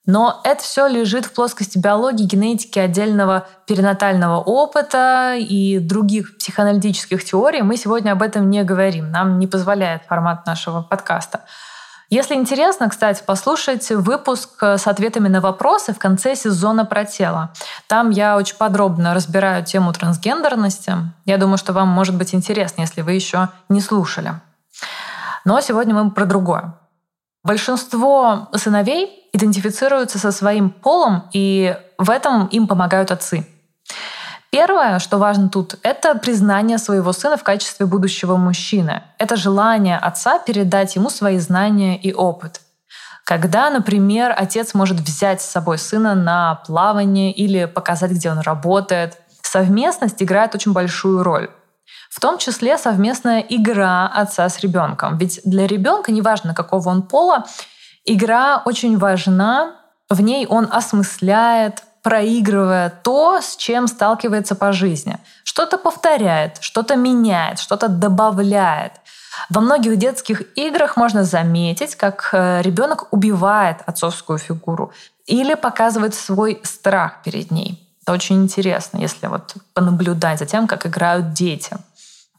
Но 0.06 0.40
это 0.44 0.62
все 0.62 0.86
лежит 0.86 1.24
в 1.24 1.32
плоскости 1.32 1.78
биологии, 1.78 2.24
генетики, 2.24 2.78
отдельного 2.78 3.46
перинатального 3.66 4.38
опыта 4.38 5.34
и 5.38 5.78
других 5.78 6.36
психоаналитических 6.36 7.24
теорий. 7.24 7.62
Мы 7.62 7.76
сегодня 7.78 8.12
об 8.12 8.22
этом 8.22 8.50
не 8.50 8.64
говорим. 8.64 9.10
Нам 9.10 9.38
не 9.38 9.46
позволяет 9.46 10.02
формат 10.04 10.46
нашего 10.46 10.82
подкаста. 10.82 11.40
Если 12.10 12.34
интересно, 12.34 12.88
кстати, 12.88 13.22
послушайте 13.26 13.96
выпуск 13.96 14.62
с 14.62 14.86
ответами 14.86 15.28
на 15.28 15.40
вопросы 15.40 15.92
в 15.92 15.98
конце 15.98 16.36
сезона 16.36 16.84
про 16.84 17.04
тело. 17.04 17.52
Там 17.88 18.10
я 18.10 18.36
очень 18.36 18.56
подробно 18.56 19.14
разбираю 19.14 19.64
тему 19.64 19.92
трансгендерности. 19.92 20.94
Я 21.24 21.38
думаю, 21.38 21.56
что 21.58 21.72
вам 21.72 21.88
может 21.88 22.14
быть 22.14 22.34
интересно, 22.34 22.82
если 22.82 23.00
вы 23.00 23.12
еще 23.12 23.48
не 23.68 23.80
слушали. 23.80 24.34
Но 25.44 25.60
сегодня 25.60 25.94
мы 25.94 26.10
про 26.10 26.26
другое. 26.26 26.74
Большинство 27.42 28.48
сыновей 28.54 29.28
идентифицируются 29.32 30.18
со 30.18 30.32
своим 30.32 30.70
полом, 30.70 31.28
и 31.32 31.76
в 31.98 32.08
этом 32.08 32.46
им 32.46 32.66
помогают 32.66 33.10
отцы. 33.10 33.46
Первое, 34.54 35.00
что 35.00 35.18
важно 35.18 35.48
тут, 35.48 35.74
это 35.82 36.14
признание 36.14 36.78
своего 36.78 37.12
сына 37.12 37.36
в 37.36 37.42
качестве 37.42 37.86
будущего 37.86 38.36
мужчины. 38.36 39.02
Это 39.18 39.34
желание 39.34 39.98
отца 39.98 40.38
передать 40.38 40.94
ему 40.94 41.10
свои 41.10 41.38
знания 41.38 42.00
и 42.00 42.12
опыт. 42.14 42.60
Когда, 43.24 43.68
например, 43.68 44.32
отец 44.36 44.72
может 44.72 45.00
взять 45.00 45.42
с 45.42 45.50
собой 45.50 45.76
сына 45.76 46.14
на 46.14 46.62
плавание 46.68 47.32
или 47.32 47.64
показать, 47.64 48.12
где 48.12 48.30
он 48.30 48.38
работает, 48.38 49.18
совместность 49.42 50.22
играет 50.22 50.54
очень 50.54 50.72
большую 50.72 51.24
роль. 51.24 51.50
В 52.08 52.20
том 52.20 52.38
числе 52.38 52.78
совместная 52.78 53.40
игра 53.40 54.06
отца 54.06 54.48
с 54.48 54.60
ребенком. 54.60 55.18
Ведь 55.18 55.40
для 55.44 55.66
ребенка, 55.66 56.12
неважно 56.12 56.54
какого 56.54 56.90
он 56.90 57.02
пола, 57.02 57.44
игра 58.04 58.62
очень 58.64 58.98
важна. 58.98 59.80
В 60.08 60.20
ней 60.20 60.46
он 60.46 60.68
осмысляет, 60.70 61.82
проигрывая 62.04 62.90
то, 62.90 63.40
с 63.40 63.56
чем 63.56 63.88
сталкивается 63.88 64.54
по 64.54 64.72
жизни. 64.72 65.18
Что-то 65.42 65.78
повторяет, 65.78 66.58
что-то 66.60 66.96
меняет, 66.96 67.58
что-то 67.58 67.88
добавляет. 67.88 68.92
Во 69.48 69.62
многих 69.62 69.96
детских 69.96 70.42
играх 70.54 70.98
можно 70.98 71.24
заметить, 71.24 71.96
как 71.96 72.28
э, 72.32 72.60
ребенок 72.62 73.08
убивает 73.10 73.78
отцовскую 73.86 74.38
фигуру 74.38 74.92
или 75.26 75.54
показывает 75.54 76.14
свой 76.14 76.60
страх 76.62 77.22
перед 77.24 77.50
ней. 77.50 77.80
Это 78.02 78.12
очень 78.12 78.42
интересно, 78.42 78.98
если 78.98 79.26
вот 79.26 79.54
понаблюдать 79.72 80.38
за 80.38 80.44
тем, 80.44 80.66
как 80.66 80.86
играют 80.86 81.32
дети. 81.32 81.74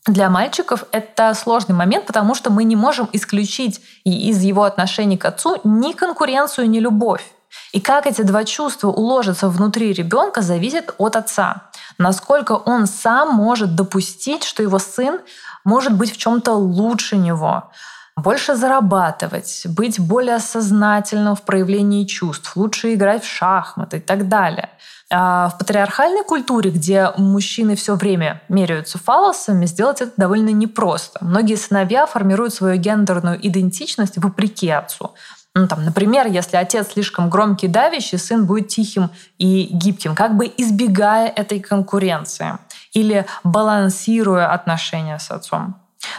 Для 0.05 0.29
мальчиков 0.29 0.84
это 0.91 1.34
сложный 1.34 1.74
момент, 1.74 2.05
потому 2.05 2.36
что 2.36 2.51
мы 2.51 2.63
не 2.65 2.75
можем 2.75 3.10
исключить 3.13 3.81
из 4.03 4.43
его 4.43 4.63
отношений 4.63 5.17
к 5.17 5.25
отцу 5.25 5.60
ни 5.63 5.93
конкуренцию, 5.93 6.69
ни 6.69 6.77
любовь. 6.77 7.24
И 7.71 7.81
как 7.81 8.07
эти 8.07 8.21
два 8.21 8.43
чувства 8.43 8.88
уложатся 8.89 9.50
внутри 9.50 9.93
ребенка, 9.93 10.41
зависит 10.41 10.93
от 10.97 11.15
отца. 11.15 11.69
Насколько 11.97 12.53
он 12.53 12.88
сам 12.88 13.35
может 13.35 13.75
допустить, 13.75 14.43
что 14.43 14.63
его 14.63 14.79
сын 14.79 15.19
может 15.63 15.93
быть 15.93 16.12
в 16.12 16.17
чем-то 16.17 16.53
лучше 16.53 17.17
него, 17.17 17.71
больше 18.15 18.55
зарабатывать, 18.55 19.63
быть 19.67 20.00
более 20.00 20.39
сознательным 20.39 21.35
в 21.35 21.41
проявлении 21.41 22.05
чувств, 22.05 22.55
лучше 22.55 22.93
играть 22.93 23.24
в 23.24 23.27
шахматы 23.27 23.97
и 23.97 24.00
так 24.00 24.29
далее. 24.29 24.69
А 25.12 25.50
в 25.50 25.57
патриархальной 25.59 26.24
культуре, 26.24 26.71
где 26.71 27.12
мужчины 27.17 27.75
все 27.75 27.95
время 27.95 28.41
меряются 28.50 28.97
фалосами, 28.97 29.65
сделать 29.65 30.01
это 30.01 30.13
довольно 30.17 30.50
непросто. 30.50 31.24
Многие 31.24 31.55
сыновья 31.55 32.05
формируют 32.05 32.53
свою 32.53 32.77
гендерную 32.77 33.38
идентичность 33.45 34.17
вопреки 34.17 34.69
отцу. 34.69 35.13
Ну, 35.57 35.67
там, 35.67 35.85
например, 35.85 36.27
если 36.27 36.57
отец 36.57 36.91
слишком 36.91 37.29
громкий 37.29 37.69
давящий, 37.69 38.17
сын 38.17 38.45
будет 38.45 38.67
тихим 38.67 39.09
и 39.38 39.69
гибким, 39.71 40.13
как 40.13 40.35
бы 40.35 40.51
избегая 40.57 41.29
этой 41.29 41.62
конкуренции 41.62 42.57
или 42.91 43.25
балансируя 43.45 44.51
отношения 44.51 45.17
с 45.17 45.31
отцом. 45.31 45.75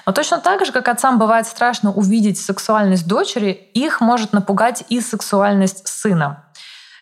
Но 0.07 0.13
точно 0.13 0.39
так 0.39 0.65
же, 0.65 0.73
как 0.73 0.89
отцам 0.89 1.19
бывает 1.19 1.47
страшно 1.47 1.93
увидеть 1.93 2.41
сексуальность 2.41 3.07
дочери, 3.07 3.51
их 3.75 4.01
может 4.01 4.33
напугать 4.33 4.85
и 4.89 5.01
сексуальность 5.01 5.87
сына 5.87 6.43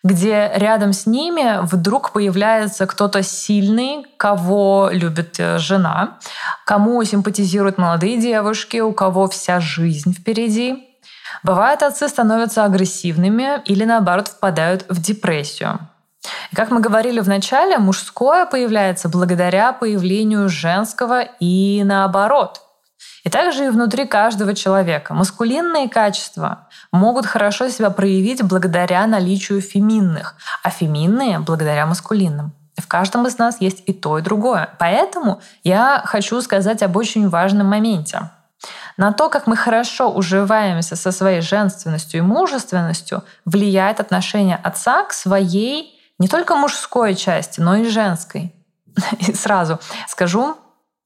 где 0.05 0.53
рядом 0.55 0.93
с 0.93 1.07
ними 1.07 1.65
вдруг 1.65 2.13
появляется 2.13 2.87
кто-то 2.87 3.23
сильный, 3.23 4.05
кого 4.19 4.91
любит 4.93 5.37
э, 5.41 5.59
жена, 5.59 6.19
кому 6.67 7.03
симпатизируют 7.05 7.79
молодые 7.79 8.21
девушки, 8.21 8.77
у 8.81 8.93
кого 8.93 9.29
вся 9.29 9.61
жизнь 9.61 10.13
впереди. 10.13 10.94
Бывает, 11.43 11.83
отцы 11.83 12.09
становятся 12.09 12.65
агрессивными 12.65 13.63
или 13.65 13.85
наоборот 13.85 14.29
впадают 14.29 14.87
в 14.89 15.01
депрессию. 15.01 15.81
И 16.51 16.57
как 16.57 16.71
мы 16.71 16.81
говорили 16.81 17.21
в 17.21 17.29
начале, 17.29 17.79
мужское 17.79 18.47
появляется 18.47 19.09
благодаря 19.09 19.73
появлению 19.73 20.49
женского 20.49 21.23
и 21.41 21.83
наоборот. 21.85 22.61
И 23.25 23.31
также 23.31 23.67
и 23.67 23.71
внутри 23.71 24.07
каждого 24.07 24.55
человека. 24.55 25.15
Маскулинные 25.15 25.89
качества 25.89 26.69
могут 26.93 27.27
хорошо 27.27 27.69
себя 27.71 27.91
проявить 27.91 28.43
благодаря 28.43 29.07
наличию 29.07 29.61
феминных, 29.61 30.37
а 30.63 30.71
феминные— 30.71 31.39
благодаря 31.41 31.87
маскулинным. 31.87 32.53
В 32.77 32.87
каждом 32.87 33.27
из 33.27 33.39
нас 33.39 33.61
есть 33.61 33.83
и 33.87 33.93
то, 33.93 34.19
и 34.19 34.23
другое. 34.23 34.69
Поэтому 34.79 35.41
я 35.63 36.03
хочу 36.05 36.41
сказать 36.43 36.83
об 36.83 36.97
очень 36.97 37.29
важном 37.29 37.69
моменте. 37.69 38.31
На 38.97 39.13
то, 39.13 39.29
как 39.29 39.47
мы 39.47 39.57
хорошо 39.57 40.11
уживаемся 40.11 40.97
со 40.97 41.13
своей 41.13 41.41
женственностью 41.41 42.19
и 42.19 42.23
мужественностью, 42.23 43.25
влияет 43.45 44.01
отношение 44.01 44.57
отца 44.57 45.05
к 45.05 45.13
своей 45.13 46.01
не 46.19 46.29
только 46.29 46.55
мужской 46.55 47.15
части, 47.15 47.61
но 47.61 47.77
и 47.77 47.89
женской. 47.89 48.55
И 49.19 49.35
сразу 49.35 49.81
скажу, 50.09 50.57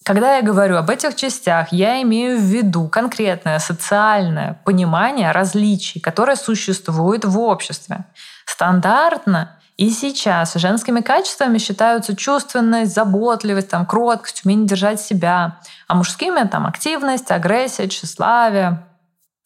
когда 0.05 0.37
я 0.37 0.43
говорю 0.43 0.77
об 0.77 0.91
этих 0.91 1.17
частях, 1.17 1.73
я 1.73 2.01
имею 2.03 2.39
в 2.39 2.43
виду 2.43 2.89
конкретное 2.89 3.59
социальное 3.59 4.61
понимание 4.65 5.33
различий, 5.33 6.01
которое 6.01 6.37
существует 6.37 7.25
в 7.25 7.39
обществе. 7.39 8.05
Стандартно 8.47 9.58
и 9.79 9.91
сейчас 9.91 10.55
женскими 10.55 11.01
качествами 11.01 11.59
считаются 11.59 12.17
чувственность, 12.17 12.93
заботливость, 12.93 13.69
там, 13.69 13.87
кроткость, 13.87 14.45
умение 14.45 14.67
держать 14.67 15.01
себя, 15.01 15.61
а 15.87 15.95
мужскими 15.95 16.47
там 16.49 16.67
активность, 16.67 17.31
агрессия, 17.31 17.89
тщеславие 17.89 18.85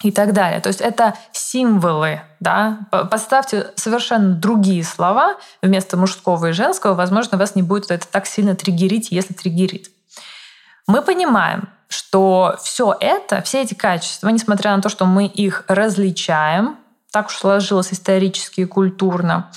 и 0.03 0.11
так 0.11 0.33
далее. 0.33 0.61
То 0.61 0.69
есть 0.69 0.81
это 0.81 1.15
символы. 1.33 2.23
Да? 2.41 2.79
Поставьте 3.11 3.73
совершенно 3.77 4.35
другие 4.35 4.83
слова 4.85 5.37
вместо 5.61 5.99
мужского 5.99 6.47
и 6.47 6.53
женского. 6.53 6.95
Возможно, 6.95 7.37
вас 7.37 7.55
не 7.55 7.63
будет 7.63 7.91
это 7.91 8.09
так 8.09 8.27
сильно 8.27 8.57
триггерить, 8.57 9.13
если 9.13 9.35
триггерит. 9.35 9.91
Мы 10.87 11.03
понимаем, 11.03 11.69
что 11.89 12.57
все 12.63 12.97
это, 12.99 13.43
все 13.43 13.61
эти 13.61 13.75
качества, 13.75 14.31
несмотря 14.31 14.75
на 14.75 14.81
то, 14.81 14.89
что 14.89 15.05
мы 15.05 15.27
их 15.27 15.67
различаем, 15.69 16.79
так 17.13 17.27
уж 17.27 17.37
сложилось 17.37 17.93
исторически 17.93 18.63
и 18.63 18.65
культурно, 18.65 19.51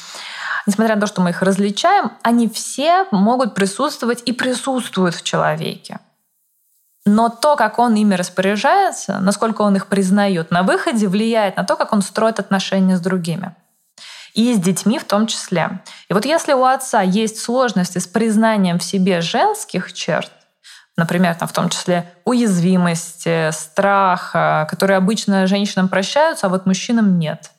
несмотря 0.68 0.96
на 0.96 1.02
то, 1.02 1.08
что 1.08 1.22
мы 1.22 1.32
их 1.32 1.42
различаем, 1.42 2.12
они 2.22 2.50
все 2.50 3.06
могут 3.12 3.56
присутствовать 3.56 4.22
и 4.26 4.34
присутствуют 4.34 5.16
в 5.16 5.24
человеке. 5.24 6.00
Но 7.06 7.30
то, 7.30 7.56
как 7.56 7.80
он 7.80 7.96
ими 7.96 8.16
распоряжается, 8.16 9.20
насколько 9.20 9.62
он 9.62 9.76
их 9.76 9.88
признает 9.88 10.52
на 10.52 10.64
выходе, 10.64 11.08
влияет 11.08 11.56
на 11.56 11.64
то, 11.64 11.76
как 11.76 11.94
он 11.94 12.02
строит 12.02 12.40
отношения 12.40 12.98
с 12.98 13.00
другими. 13.00 13.56
И 14.34 14.54
с 14.54 14.60
детьми 14.60 15.00
в 15.00 15.06
том 15.06 15.28
числе. 15.28 15.82
И 16.10 16.14
вот 16.14 16.26
если 16.26 16.52
у 16.54 16.66
отца 16.66 17.02
есть 17.02 17.40
сложности 17.40 18.00
с 18.00 18.08
признанием 18.08 18.80
в 18.80 18.84
себе 18.84 19.22
женских 19.22 19.94
черт, 19.94 20.32
например, 20.98 21.36
там, 21.36 21.48
в 21.48 21.54
том 21.54 21.70
числе 21.70 22.12
уязвимости, 22.24 23.52
страха, 23.52 24.68
которые 24.70 24.98
обычно 24.98 25.48
женщинам 25.48 25.90
прощаются, 25.90 26.48
а 26.48 26.50
вот 26.50 26.66
мужчинам 26.66 27.20
нет. 27.20 27.52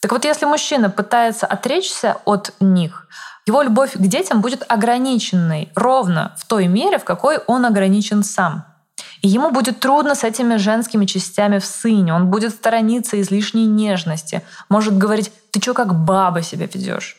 Так 0.00 0.12
вот, 0.12 0.24
если 0.24 0.44
мужчина 0.44 0.90
пытается 0.90 1.46
отречься 1.46 2.18
от 2.24 2.52
них, 2.60 3.08
его 3.46 3.62
любовь 3.62 3.92
к 3.92 3.98
детям 3.98 4.40
будет 4.40 4.64
ограниченной 4.68 5.70
ровно 5.74 6.34
в 6.36 6.46
той 6.46 6.66
мере, 6.66 6.98
в 6.98 7.04
какой 7.04 7.38
он 7.46 7.66
ограничен 7.66 8.22
сам. 8.22 8.64
И 9.22 9.28
ему 9.28 9.50
будет 9.50 9.80
трудно 9.80 10.14
с 10.14 10.24
этими 10.24 10.56
женскими 10.56 11.06
частями 11.06 11.58
в 11.58 11.64
сыне. 11.64 12.14
Он 12.14 12.30
будет 12.30 12.52
сторониться 12.52 13.20
излишней 13.20 13.64
нежности. 13.64 14.42
Может 14.68 14.98
говорить, 14.98 15.32
ты 15.50 15.60
что 15.60 15.72
как 15.72 15.94
баба 15.94 16.42
себя 16.42 16.66
ведешь? 16.66 17.16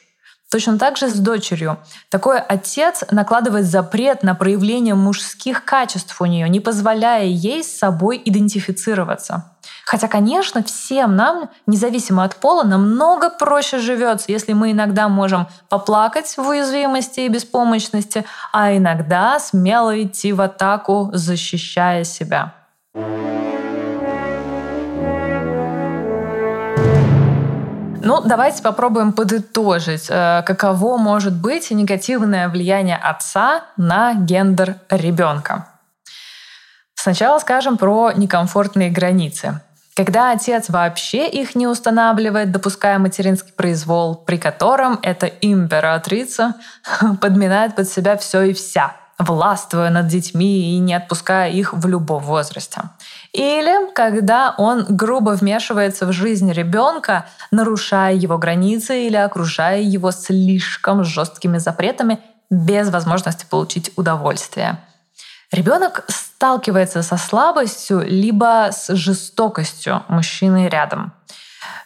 Точно 0.52 0.78
так 0.78 0.96
же 0.98 1.10
с 1.10 1.16
дочерью. 1.16 1.78
Такой 2.10 2.40
отец 2.40 3.04
накладывает 3.12 3.66
запрет 3.66 4.24
на 4.24 4.36
проявление 4.36 4.96
мужских 4.96 5.66
качеств 5.66 6.22
у 6.22 6.26
нее, 6.26 6.48
не 6.48 6.60
позволяя 6.60 7.26
ей 7.26 7.64
с 7.64 7.78
собой 7.78 8.22
идентифицироваться. 8.24 9.52
Хотя, 9.86 10.08
конечно, 10.08 10.64
всем 10.64 11.16
нам, 11.16 11.50
независимо 11.68 12.24
от 12.24 12.36
пола, 12.36 12.64
намного 12.64 13.30
проще 13.30 13.80
живется, 13.80 14.32
если 14.32 14.54
мы 14.54 14.72
иногда 14.72 15.10
можем 15.10 15.48
поплакать 15.70 16.38
в 16.38 16.48
уязвимости 16.48 17.22
и 17.22 17.30
беспомощности, 17.30 18.26
а 18.52 18.76
иногда 18.76 19.40
смело 19.40 20.02
идти 20.02 20.34
в 20.34 20.42
атаку, 20.42 21.10
защищая 21.14 22.04
себя. 22.04 22.54
Ну, 28.06 28.22
давайте 28.22 28.62
попробуем 28.62 29.14
подытожить, 29.14 30.06
э, 30.10 30.44
каково 30.46 30.98
может 30.98 31.34
быть 31.34 31.72
негативное 31.72 32.50
влияние 32.50 32.98
отца 32.98 33.64
на 33.78 34.14
гендер 34.14 34.76
ребенка. 34.92 35.70
Сначала 36.94 37.40
скажем 37.40 37.78
про 37.78 38.12
некомфортные 38.12 38.92
границы. 38.92 39.60
Когда 39.96 40.32
отец 40.34 40.70
вообще 40.70 41.28
их 41.28 41.56
не 41.56 41.66
устанавливает, 41.66 42.52
допуская 42.52 43.00
материнский 43.00 43.54
произвол, 43.54 44.14
при 44.14 44.38
котором 44.38 45.00
эта 45.02 45.26
императрица 45.26 46.54
подминает 47.22 47.76
под 47.76 47.90
себя 47.90 48.18
все 48.18 48.44
и 48.44 48.54
вся, 48.54 48.96
властвуя 49.18 49.90
над 49.90 50.06
детьми 50.06 50.76
и 50.76 50.78
не 50.78 50.94
отпуская 50.94 51.50
их 51.50 51.74
в 51.74 51.88
любом 51.88 52.22
возрасте. 52.22 52.84
Или 53.36 53.92
когда 53.92 54.56
он 54.58 54.86
грубо 54.88 55.32
вмешивается 55.32 56.06
в 56.06 56.14
жизнь 56.14 56.50
ребенка, 56.54 57.26
нарушая 57.52 58.14
его 58.14 58.38
границы 58.38 59.08
или 59.08 59.18
окружая 59.18 59.82
его 59.82 60.12
слишком 60.12 61.04
жесткими 61.04 61.58
запретами 61.58 62.22
без 62.50 62.90
возможности 62.90 63.46
получить 63.50 63.92
удовольствие. 63.98 64.80
Ребенок 65.52 66.06
сталкивается 66.08 67.04
со 67.04 67.18
слабостью 67.18 68.04
либо 68.08 68.70
с 68.72 68.96
жестокостью 68.96 70.04
мужчины 70.08 70.70
рядом. 70.70 71.12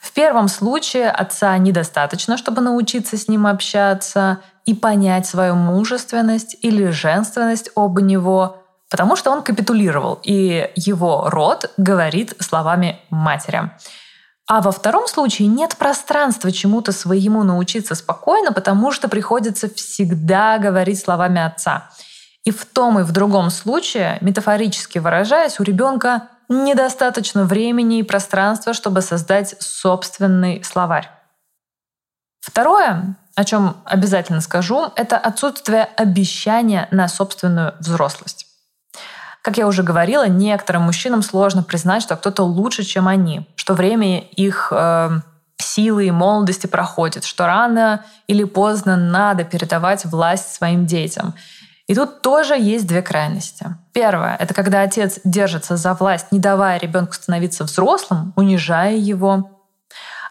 В 0.01 0.11
первом 0.11 0.49
случае 0.49 1.09
отца 1.09 1.57
недостаточно, 1.57 2.37
чтобы 2.37 2.61
научиться 2.61 3.17
с 3.17 3.27
ним 3.27 3.47
общаться 3.47 4.37
и 4.65 4.75
понять 4.75 5.25
свою 5.25 5.55
мужественность 5.55 6.57
или 6.61 6.91
женственность 6.91 7.71
об 7.75 7.99
него, 8.01 8.58
потому 8.89 9.15
что 9.15 9.31
он 9.31 9.43
капитулировал, 9.43 10.19
и 10.23 10.71
его 10.75 11.29
род 11.29 11.71
говорит 11.77 12.35
словами 12.39 12.99
матери. 13.09 13.71
А 14.47 14.61
во 14.61 14.71
втором 14.71 15.07
случае 15.07 15.47
нет 15.47 15.75
пространства 15.77 16.51
чему-то 16.51 16.91
своему 16.91 17.43
научиться 17.43 17.93
спокойно, 17.93 18.51
потому 18.51 18.91
что 18.91 19.07
приходится 19.07 19.69
всегда 19.69 20.57
говорить 20.57 20.99
словами 20.99 21.39
отца. 21.39 21.91
И 22.43 22.51
в 22.51 22.65
том 22.65 22.99
и 22.99 23.03
в 23.03 23.11
другом 23.11 23.51
случае, 23.51 24.17
метафорически 24.21 24.97
выражаясь, 24.97 25.59
у 25.59 25.63
ребенка 25.63 26.29
недостаточно 26.47 27.43
времени 27.43 27.99
и 27.99 28.03
пространства, 28.03 28.73
чтобы 28.73 29.01
создать 29.01 29.55
собственный 29.59 30.63
словарь. 30.63 31.07
Второе, 32.39 33.17
о 33.35 33.45
чем 33.45 33.77
обязательно 33.85 34.41
скажу, 34.41 34.91
это 34.95 35.17
отсутствие 35.17 35.83
обещания 35.95 36.87
на 36.89 37.07
собственную 37.07 37.75
взрослость. 37.79 38.48
Как 39.49 39.57
я 39.57 39.65
уже 39.65 39.81
говорила, 39.81 40.27
некоторым 40.27 40.83
мужчинам 40.83 41.23
сложно 41.23 41.63
признать, 41.63 42.03
что 42.03 42.15
кто-то 42.15 42.43
лучше, 42.43 42.83
чем 42.83 43.07
они, 43.07 43.47
что 43.55 43.73
время 43.73 44.19
их 44.19 44.71
э, 44.71 45.21
силы 45.57 46.05
и 46.05 46.11
молодости 46.11 46.67
проходит, 46.67 47.23
что 47.23 47.47
рано 47.47 48.05
или 48.27 48.43
поздно 48.43 48.95
надо 48.95 49.43
передавать 49.45 50.05
власть 50.05 50.53
своим 50.53 50.85
детям. 50.85 51.33
И 51.87 51.95
тут 51.95 52.21
тоже 52.21 52.59
есть 52.59 52.85
две 52.85 53.01
крайности. 53.01 53.75
Первое— 53.91 54.35
это 54.39 54.53
когда 54.53 54.83
отец 54.83 55.19
держится 55.23 55.77
за 55.77 55.95
власть, 55.95 56.31
не 56.31 56.37
давая 56.37 56.79
ребенку 56.79 57.13
становиться 57.13 57.63
взрослым, 57.63 58.33
унижая 58.35 58.97
его, 58.97 59.49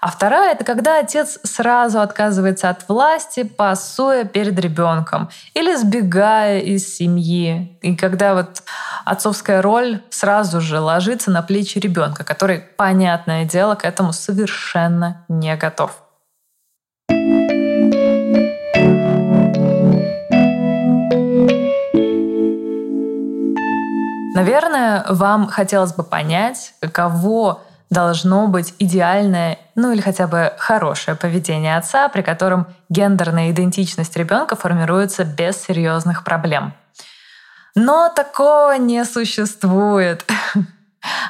а 0.00 0.10
вторая— 0.10 0.52
это 0.54 0.64
когда 0.64 1.00
отец 1.00 1.38
сразу 1.42 2.00
отказывается 2.00 2.70
от 2.70 2.88
власти, 2.88 3.42
пасуя 3.42 4.24
перед 4.24 4.58
ребенком 4.58 5.28
или 5.54 5.74
сбегая 5.74 6.60
из 6.60 6.94
семьи. 6.94 7.76
И 7.82 7.96
когда 7.96 8.34
вот 8.34 8.62
отцовская 9.04 9.60
роль 9.60 10.00
сразу 10.10 10.60
же 10.60 10.78
ложится 10.78 11.30
на 11.30 11.42
плечи 11.42 11.78
ребенка, 11.78 12.22
который, 12.22 12.60
понятное 12.60 13.44
дело, 13.44 13.74
к 13.74 13.84
этому 13.84 14.12
совершенно 14.12 15.24
не 15.28 15.56
готов. 15.56 15.90
Наверное, 24.34 25.04
вам 25.08 25.48
хотелось 25.48 25.92
бы 25.94 26.04
понять, 26.04 26.74
каково 26.80 27.62
должно 27.90 28.46
быть 28.48 28.74
идеальное, 28.78 29.58
ну 29.74 29.92
или 29.92 30.00
хотя 30.00 30.26
бы 30.26 30.52
хорошее 30.58 31.16
поведение 31.16 31.76
отца, 31.76 32.08
при 32.08 32.22
котором 32.22 32.66
гендерная 32.88 33.50
идентичность 33.50 34.16
ребенка 34.16 34.56
формируется 34.56 35.24
без 35.24 35.56
серьезных 35.56 36.24
проблем. 36.24 36.74
Но 37.74 38.10
такого 38.14 38.76
не 38.76 39.04
существует. 39.04 40.24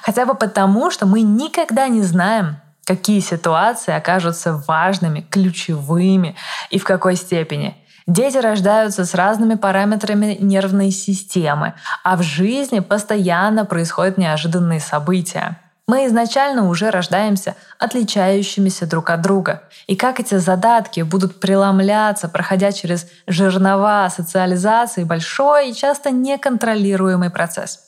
Хотя 0.02 0.24
бы 0.24 0.34
потому, 0.34 0.90
что 0.90 1.04
мы 1.04 1.20
никогда 1.20 1.88
не 1.88 2.02
знаем, 2.02 2.56
какие 2.86 3.20
ситуации 3.20 3.92
окажутся 3.92 4.54
важными, 4.66 5.20
ключевыми 5.20 6.36
и 6.70 6.78
в 6.78 6.84
какой 6.84 7.16
степени. 7.16 7.76
Дети 8.06 8.38
рождаются 8.38 9.04
с 9.04 9.14
разными 9.14 9.56
параметрами 9.56 10.38
нервной 10.40 10.90
системы, 10.90 11.74
а 12.02 12.16
в 12.16 12.22
жизни 12.22 12.80
постоянно 12.80 13.66
происходят 13.66 14.16
неожиданные 14.16 14.80
события. 14.80 15.58
Мы 15.88 16.06
изначально 16.06 16.68
уже 16.68 16.90
рождаемся 16.90 17.54
отличающимися 17.78 18.86
друг 18.86 19.08
от 19.08 19.22
друга. 19.22 19.62
И 19.86 19.96
как 19.96 20.20
эти 20.20 20.38
задатки 20.38 21.00
будут 21.00 21.40
преломляться, 21.40 22.28
проходя 22.28 22.72
через 22.72 23.06
жернова 23.26 24.10
социализации, 24.10 25.04
большой 25.04 25.70
и 25.70 25.74
часто 25.74 26.10
неконтролируемый 26.10 27.30
процесс. 27.30 27.80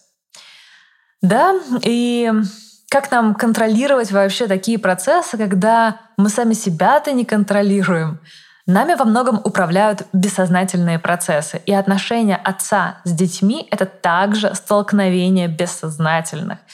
Да, 1.21 1.55
и 1.83 2.33
как 2.89 3.11
нам 3.11 3.35
контролировать 3.35 4.11
вообще 4.13 4.47
такие 4.47 4.79
процессы, 4.79 5.37
когда 5.37 6.01
мы 6.17 6.31
сами 6.31 6.55
себя-то 6.55 7.13
не 7.13 7.27
контролируем? 7.27 8.19
Нами 8.65 8.95
во 8.95 9.05
многом 9.05 9.43
управляют 9.45 10.07
бессознательные 10.15 10.99
процессы, 10.99 11.61
и 11.67 11.75
отношения 11.75 12.37
отца 12.37 13.03
с 13.05 13.13
детьми— 13.13 13.69
это 13.71 13.85
также 13.85 14.55
столкновение 14.55 15.49
бессознательных— 15.49 16.61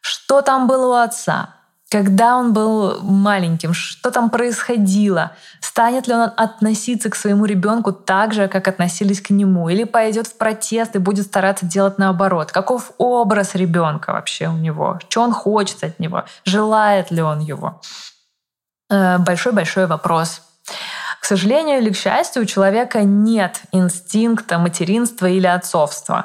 что 0.00 0.42
там 0.42 0.66
было 0.66 0.86
у 0.86 1.02
отца, 1.02 1.54
когда 1.90 2.36
он 2.36 2.52
был 2.52 3.02
маленьким, 3.02 3.74
что 3.74 4.12
там 4.12 4.30
происходило, 4.30 5.32
станет 5.60 6.06
ли 6.06 6.14
он 6.14 6.30
относиться 6.36 7.10
к 7.10 7.16
своему 7.16 7.46
ребенку 7.46 7.92
так 7.92 8.32
же, 8.32 8.46
как 8.46 8.68
относились 8.68 9.20
к 9.20 9.30
нему, 9.30 9.68
или 9.68 9.82
пойдет 9.82 10.28
в 10.28 10.38
протест 10.38 10.94
и 10.94 10.98
будет 10.98 11.26
стараться 11.26 11.66
делать 11.66 11.98
наоборот. 11.98 12.52
Каков 12.52 12.92
образ 12.98 13.56
ребенка 13.56 14.12
вообще 14.12 14.48
у 14.48 14.56
него, 14.56 15.00
что 15.08 15.22
он 15.22 15.32
хочет 15.32 15.82
от 15.82 15.98
него, 15.98 16.24
желает 16.44 17.10
ли 17.10 17.22
он 17.22 17.40
его. 17.40 17.80
Э, 18.88 19.18
большой-большой 19.18 19.86
вопрос. 19.86 20.42
К 21.20 21.26
сожалению 21.26 21.78
или 21.78 21.90
к 21.90 21.96
счастью, 21.96 22.42
у 22.42 22.46
человека 22.46 23.02
нет 23.02 23.60
инстинкта 23.72 24.58
материнства 24.58 25.26
или 25.26 25.46
отцовства. 25.46 26.24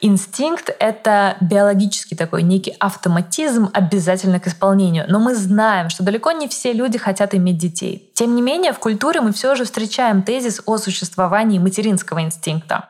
Инстинкт— 0.00 0.74
это 0.80 1.36
биологический 1.40 2.16
такой 2.16 2.42
некий 2.42 2.74
автоматизм, 2.80 3.70
обязательно 3.72 4.40
к 4.40 4.48
исполнению. 4.48 5.06
Но 5.08 5.20
мы 5.20 5.36
знаем, 5.36 5.88
что 5.88 6.02
далеко 6.02 6.32
не 6.32 6.48
все 6.48 6.72
люди 6.72 6.98
хотят 6.98 7.34
иметь 7.34 7.58
детей. 7.58 8.10
Тем 8.14 8.34
не 8.34 8.42
менее, 8.42 8.72
в 8.72 8.80
культуре 8.80 9.20
мы 9.20 9.32
все 9.32 9.54
же 9.54 9.64
встречаем 9.64 10.22
тезис 10.22 10.60
о 10.66 10.78
существовании 10.78 11.60
материнского 11.60 12.20
инстинкта. 12.20 12.88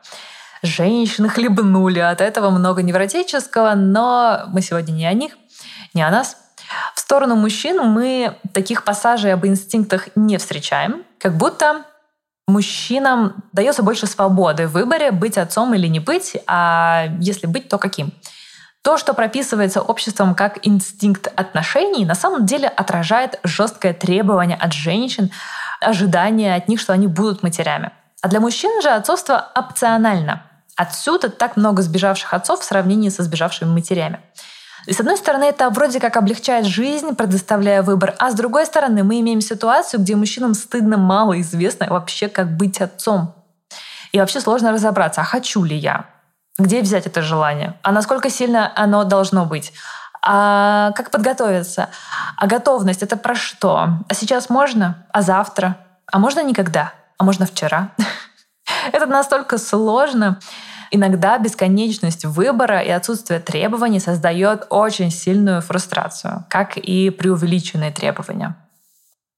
Женщины 0.63 1.29
хлебнули 1.29 1.99
от 1.99 2.21
этого 2.21 2.49
много 2.49 2.81
невротического, 2.81 3.75
но 3.75 4.45
мы 4.47 4.61
сегодня 4.61 4.93
не 4.93 5.05
о 5.05 5.13
них, 5.13 5.37
не 5.93 6.01
о 6.01 6.09
нас. 6.09 6.37
В 6.95 6.99
сторону 6.99 7.35
мужчин 7.35 7.77
мы 7.77 8.37
таких 8.53 8.83
пассажей 8.83 9.33
об 9.33 9.45
инстинктах 9.45 10.09
не 10.15 10.37
встречаем, 10.37 11.03
как 11.19 11.37
будто 11.37 11.85
мужчинам 12.47 13.43
дается 13.53 13.83
больше 13.83 14.07
свободы 14.07 14.67
в 14.67 14.71
выборе, 14.71 15.11
быть 15.11 15.37
отцом 15.37 15.73
или 15.73 15.87
не 15.87 15.99
быть, 15.99 16.37
а 16.47 17.07
если 17.19 17.47
быть, 17.47 17.69
то 17.69 17.77
каким. 17.77 18.13
То, 18.83 18.97
что 18.97 19.15
прописывается 19.15 19.81
обществом 19.81 20.35
как 20.35 20.59
инстинкт 20.61 21.27
отношений, 21.35 22.05
на 22.05 22.13
самом 22.13 22.45
деле 22.45 22.67
отражает 22.67 23.39
жесткое 23.43 23.93
требование 23.93 24.57
от 24.57 24.73
женщин, 24.73 25.31
ожидание 25.81 26.53
от 26.53 26.67
них, 26.67 26.79
что 26.79 26.93
они 26.93 27.07
будут 27.07 27.41
матерями. 27.41 27.91
А 28.21 28.27
для 28.27 28.39
мужчин 28.39 28.81
же 28.81 28.89
отцовство 28.89 29.51
опционально. 29.55 30.43
Отсюда 30.75 31.29
так 31.29 31.57
много 31.57 31.81
сбежавших 31.81 32.33
отцов 32.33 32.59
в 32.59 32.63
сравнении 32.63 33.09
со 33.09 33.23
сбежавшими 33.23 33.69
матерями. 33.69 34.19
И 34.87 34.93
с 34.93 34.99
одной 34.99 35.17
стороны, 35.17 35.45
это 35.45 35.69
вроде 35.69 35.99
как 35.99 36.17
облегчает 36.17 36.65
жизнь, 36.65 37.15
предоставляя 37.15 37.81
выбор, 37.81 38.15
а 38.19 38.29
с 38.29 38.35
другой 38.35 38.65
стороны, 38.65 39.03
мы 39.03 39.19
имеем 39.19 39.41
ситуацию, 39.41 39.99
где 39.99 40.15
мужчинам 40.15 40.53
стыдно 40.53 40.97
мало 40.97 41.39
известно 41.41 41.87
вообще, 41.89 42.27
как 42.27 42.55
быть 42.55 42.81
отцом. 42.81 43.33
И 44.11 44.19
вообще 44.19 44.39
сложно 44.39 44.71
разобраться, 44.71 45.21
а 45.21 45.23
хочу 45.23 45.63
ли 45.63 45.75
я? 45.75 46.05
Где 46.57 46.81
взять 46.81 47.05
это 47.05 47.21
желание? 47.21 47.77
А 47.81 47.91
насколько 47.91 48.29
сильно 48.29 48.71
оно 48.75 49.03
должно 49.03 49.45
быть? 49.45 49.73
А 50.21 50.91
как 50.93 51.11
подготовиться? 51.11 51.89
А 52.37 52.47
готовность— 52.47 53.01
это 53.03 53.17
про 53.17 53.35
что? 53.35 53.89
А 54.07 54.13
сейчас 54.13 54.49
можно? 54.49 55.05
А 55.11 55.21
завтра? 55.21 55.77
А 56.11 56.19
можно 56.19 56.41
никогда? 56.41 56.93
А 57.17 57.23
можно 57.23 57.45
вчера? 57.45 57.89
Это 58.91 59.05
настолько 59.05 59.57
сложно. 59.57 60.39
Иногда 60.95 61.37
бесконечность 61.37 62.23
выбора 62.23 62.79
и 62.79 62.89
отсутствие 62.89 63.41
требований 63.41 63.99
создает 63.99 64.65
очень 64.69 65.11
сильную 65.11 65.61
фрустрацию, 65.61 66.45
как 66.49 66.77
и 66.77 67.09
преувеличенные 67.09 67.91
требования. 67.91 68.55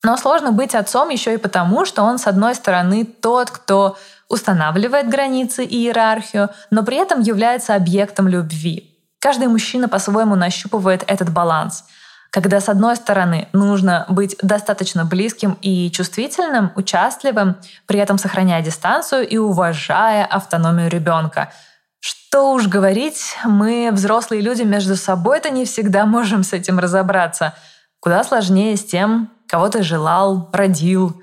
Но 0.03 0.17
сложно 0.17 0.51
быть 0.51 0.75
отцом 0.75 1.09
еще 1.09 1.33
и 1.33 1.37
потому, 1.37 1.83
что 1.85 2.03
он, 2.03 2.19
с 2.19 2.27
одной 2.27 2.53
стороны, 2.53 3.05
тот, 3.05 3.49
кто 3.49 3.97
устанавливает 4.29 5.09
границы 5.09 5.65
и 5.65 5.85
иерархию, 5.85 6.49
но 6.69 6.83
при 6.83 6.97
этом 6.97 7.21
является 7.21 7.73
объектом 7.73 8.27
любви. 8.27 8.95
Каждый 9.17 9.47
мужчина 9.47 9.89
по-своему 9.89 10.35
нащупывает 10.35 11.03
этот 11.07 11.33
баланс— 11.33 11.85
когда 12.37 12.61
с 12.61 12.69
одной 12.69 12.95
стороны 12.95 13.47
нужно 13.51 14.05
быть 14.09 14.35
достаточно 14.43 15.05
близким 15.05 15.57
и 15.63 15.89
чувствительным, 15.89 16.71
участливым, 16.75 17.55
при 17.87 17.99
этом 17.99 18.19
сохраняя 18.19 18.61
дистанцию 18.61 19.27
и 19.27 19.37
уважая 19.37 20.23
автономию 20.23 20.87
ребенка. 20.87 21.51
Что 21.99 22.51
уж 22.51 22.67
говорить, 22.67 23.35
мы, 23.43 23.89
взрослые 23.91 24.43
люди, 24.43 24.61
между 24.61 24.95
собой-то 24.95 25.49
не 25.49 25.65
всегда 25.65 26.05
можем 26.05 26.43
с 26.43 26.53
этим 26.53 26.77
разобраться. 26.77 27.55
Куда 27.99 28.23
сложнее 28.23 28.77
с 28.77 28.85
тем, 28.85 29.31
кого 29.47 29.69
ты 29.69 29.81
желал, 29.81 30.51
родил. 30.53 31.19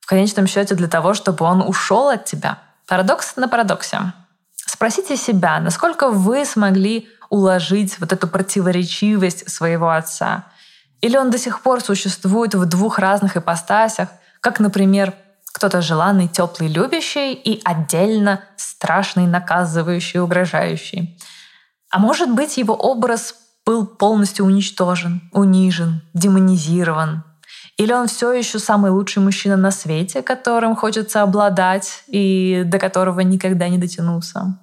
В 0.00 0.06
конечном 0.06 0.48
счете 0.48 0.74
для 0.74 0.88
того, 0.88 1.14
чтобы 1.14 1.44
он 1.44 1.62
ушел 1.62 2.08
от 2.08 2.24
тебя. 2.24 2.58
Парадокс 2.88 3.36
на 3.36 3.46
парадоксе. 3.46 4.12
Спросите 4.56 5.16
себя, 5.16 5.60
насколько 5.60 6.08
вы 6.08 6.44
смогли 6.44 7.08
уложить 7.30 7.98
вот 8.00 8.12
эту 8.12 8.28
противоречивость 8.28 9.50
своего 9.50 9.90
отца? 9.90 10.46
Или 11.00 11.16
он 11.16 11.30
до 11.30 11.38
сих 11.38 11.62
пор 11.62 11.80
существует 11.80 12.54
в 12.54 12.64
двух 12.66 12.98
разных 12.98 13.36
ипостасях, 13.36 14.08
как, 14.40 14.60
например, 14.60 15.14
кто-то 15.52 15.82
желанный, 15.82 16.28
теплый, 16.28 16.68
любящий 16.68 17.32
и 17.32 17.60
отдельно 17.64 18.40
страшный, 18.56 19.26
наказывающий, 19.26 20.20
угрожающий. 20.20 21.18
А 21.90 21.98
может 21.98 22.30
быть, 22.30 22.58
его 22.58 22.74
образ 22.74 23.34
был 23.64 23.86
полностью 23.86 24.44
уничтожен, 24.44 25.28
унижен, 25.32 26.02
демонизирован. 26.14 27.24
Или 27.76 27.92
он 27.92 28.08
все 28.08 28.32
еще 28.32 28.58
самый 28.58 28.90
лучший 28.90 29.22
мужчина 29.22 29.56
на 29.56 29.70
свете, 29.70 30.22
которым 30.22 30.74
хочется 30.74 31.22
обладать 31.22 32.04
и 32.08 32.62
до 32.64 32.78
которого 32.78 33.20
никогда 33.20 33.68
не 33.68 33.78
дотянулся. 33.78 34.58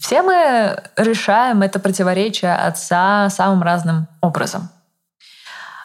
Все 0.00 0.22
мы 0.22 0.82
решаем 0.96 1.60
это 1.60 1.78
противоречие 1.78 2.54
отца 2.54 3.28
самым 3.28 3.62
разным 3.62 4.08
образом. 4.22 4.70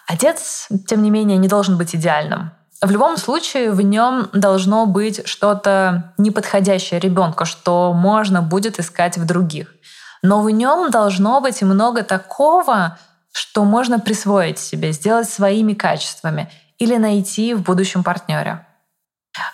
Отец, 0.08 0.69
тем 0.88 1.04
не 1.04 1.12
менее, 1.12 1.38
не 1.38 1.49
должен 1.49 1.78
быть 1.78 1.93
идеальным. 1.95 2.51
В 2.82 2.89
любом 2.89 3.17
случае 3.17 3.71
в 3.71 3.82
нем 3.82 4.30
должно 4.32 4.86
быть 4.86 5.28
что-то 5.28 6.13
неподходящее 6.17 6.99
ребенку, 6.99 7.43
что 7.43 7.91
можно 7.93 8.41
будет 8.41 8.80
искать 8.80 9.17
в 9.17 9.25
других. 9.25 9.73
Но 10.21 10.41
в 10.41 10.49
нем 10.49 10.91
должно 10.91 11.41
быть 11.41 11.62
много 11.62 12.01
такого, 12.04 12.97
что 13.34 13.65
можно 13.65 13.99
присвоить 13.99 14.60
себе, 14.60 14.93
сделать 14.93 15.30
своими 15.30 15.73
качествами 15.73 16.49
или 16.78 16.95
найти 16.95 17.54
в 17.54 17.63
будущем 17.63 18.04
партнере. 18.04 18.65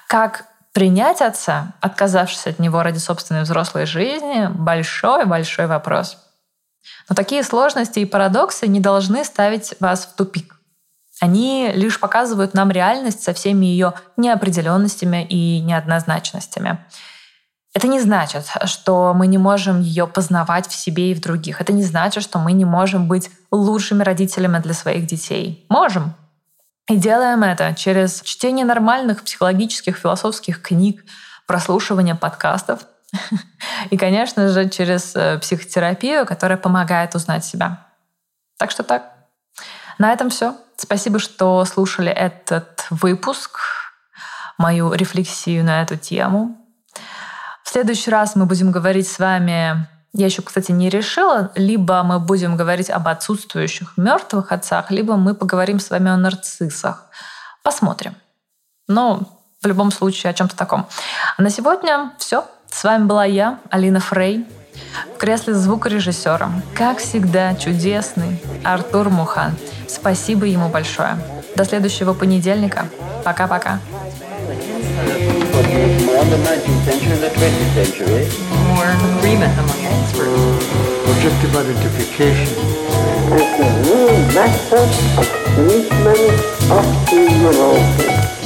Как 0.07 0.45
принять 0.73 1.21
отца, 1.21 1.73
отказавшись 1.81 2.47
от 2.47 2.59
него 2.59 2.83
ради 2.83 2.97
собственной 2.97 3.43
взрослой 3.43 3.85
жизни, 3.85 4.47
большой-большой 4.47 5.67
вопрос. 5.67 6.17
Но 7.09 7.15
такие 7.15 7.43
сложности 7.43 7.99
и 7.99 8.05
парадоксы 8.05 8.67
не 8.67 8.79
должны 8.79 9.23
ставить 9.23 9.73
вас 9.79 10.05
в 10.05 10.15
тупик. 10.15 10.55
Они 11.19 11.71
лишь 11.75 11.99
показывают 11.99 12.55
нам 12.55 12.71
реальность 12.71 13.21
со 13.21 13.33
всеми 13.33 13.67
ее 13.67 13.93
неопределенностями 14.17 15.23
и 15.23 15.59
неоднозначностями. 15.59 16.79
Это 17.73 17.87
не 17.87 18.01
значит, 18.01 18.51
что 18.65 19.13
мы 19.13 19.27
не 19.27 19.37
можем 19.37 19.79
ее 19.79 20.07
познавать 20.07 20.67
в 20.67 20.73
себе 20.73 21.11
и 21.11 21.13
в 21.13 21.21
других. 21.21 21.61
Это 21.61 21.71
не 21.71 21.83
значит, 21.83 22.23
что 22.23 22.39
мы 22.39 22.51
не 22.53 22.65
можем 22.65 23.07
быть 23.07 23.29
лучшими 23.51 24.03
родителями 24.03 24.59
для 24.59 24.73
своих 24.73 25.05
детей. 25.05 25.65
Можем. 25.69 26.15
И 26.89 26.97
делаем 26.97 27.43
это 27.43 27.73
через 27.75 28.21
чтение 28.21 28.65
нормальных 28.65 29.23
психологических, 29.23 29.97
философских 29.97 30.61
книг, 30.61 31.03
прослушивание 31.47 32.15
подкастов 32.15 32.81
и, 33.89 33.97
конечно 33.97 34.49
же, 34.49 34.69
через 34.69 35.15
э, 35.15 35.37
психотерапию, 35.39 36.25
которая 36.25 36.57
помогает 36.57 37.15
узнать 37.15 37.45
себя. 37.45 37.87
Так 38.57 38.71
что 38.71 38.83
так. 38.83 39.11
На 39.97 40.11
этом 40.13 40.29
все. 40.29 40.55
Спасибо, 40.75 41.19
что 41.19 41.63
слушали 41.65 42.11
этот 42.11 42.87
выпуск, 42.89 43.59
мою 44.57 44.93
рефлексию 44.93 45.63
на 45.63 45.81
эту 45.81 45.97
тему. 45.97 46.57
В 47.63 47.69
следующий 47.69 48.11
раз 48.11 48.35
мы 48.35 48.45
будем 48.45 48.71
говорить 48.71 49.07
с 49.07 49.19
вами, 49.19 49.87
я 50.13 50.25
еще, 50.25 50.41
кстати, 50.41 50.71
не 50.71 50.89
решила, 50.89 51.51
либо 51.55 52.03
мы 52.03 52.19
будем 52.19 52.57
говорить 52.57 52.89
об 52.89 53.07
отсутствующих 53.07 53.93
мертвых 53.97 54.51
отцах, 54.51 54.91
либо 54.91 55.15
мы 55.15 55.33
поговорим 55.33 55.79
с 55.79 55.89
вами 55.89 56.11
о 56.11 56.17
нарциссах. 56.17 57.05
Посмотрим. 57.63 58.15
Но 58.87 59.21
в 59.61 59.67
любом 59.67 59.91
случае 59.91 60.31
о 60.31 60.33
чем-то 60.33 60.55
таком. 60.55 60.87
А 61.37 61.41
на 61.41 61.49
сегодня 61.49 62.11
все. 62.17 62.45
С 62.69 62.83
вами 62.83 63.05
была 63.05 63.25
я, 63.25 63.59
Алина 63.69 63.99
Фрей, 63.99 64.45
в 65.15 65.17
кресле 65.17 65.53
звукорежиссера. 65.53 66.49
Как 66.75 66.97
всегда, 66.97 67.55
чудесный 67.55 68.41
Артур 68.63 69.09
Мухан. 69.09 69.55
Спасибо 69.87 70.45
ему 70.45 70.69
большое. 70.69 71.17
До 71.55 71.65
следующего 71.65 72.13
понедельника. 72.13 72.87
Пока-пока. 73.23 73.79
more 75.67 75.87
between 75.87 76.29
the 76.29 76.37
19th 76.37 76.83
century 76.85 77.11
and 77.11 77.23
the 77.23 77.29
20th 77.29 77.73
century. 77.73 78.23
More 78.73 78.89
agreement 79.17 79.53
among 79.59 79.79
experts. 79.85 80.65
Objective 81.11 81.55
identification. 81.55 82.53
It's 83.33 83.59
a 83.59 83.69
real 83.85 84.17
method 84.33 84.89
of 85.19 85.27
treatment 85.53 86.41
of 86.71 86.85
the 87.09 87.21
neurosis. 87.41 88.40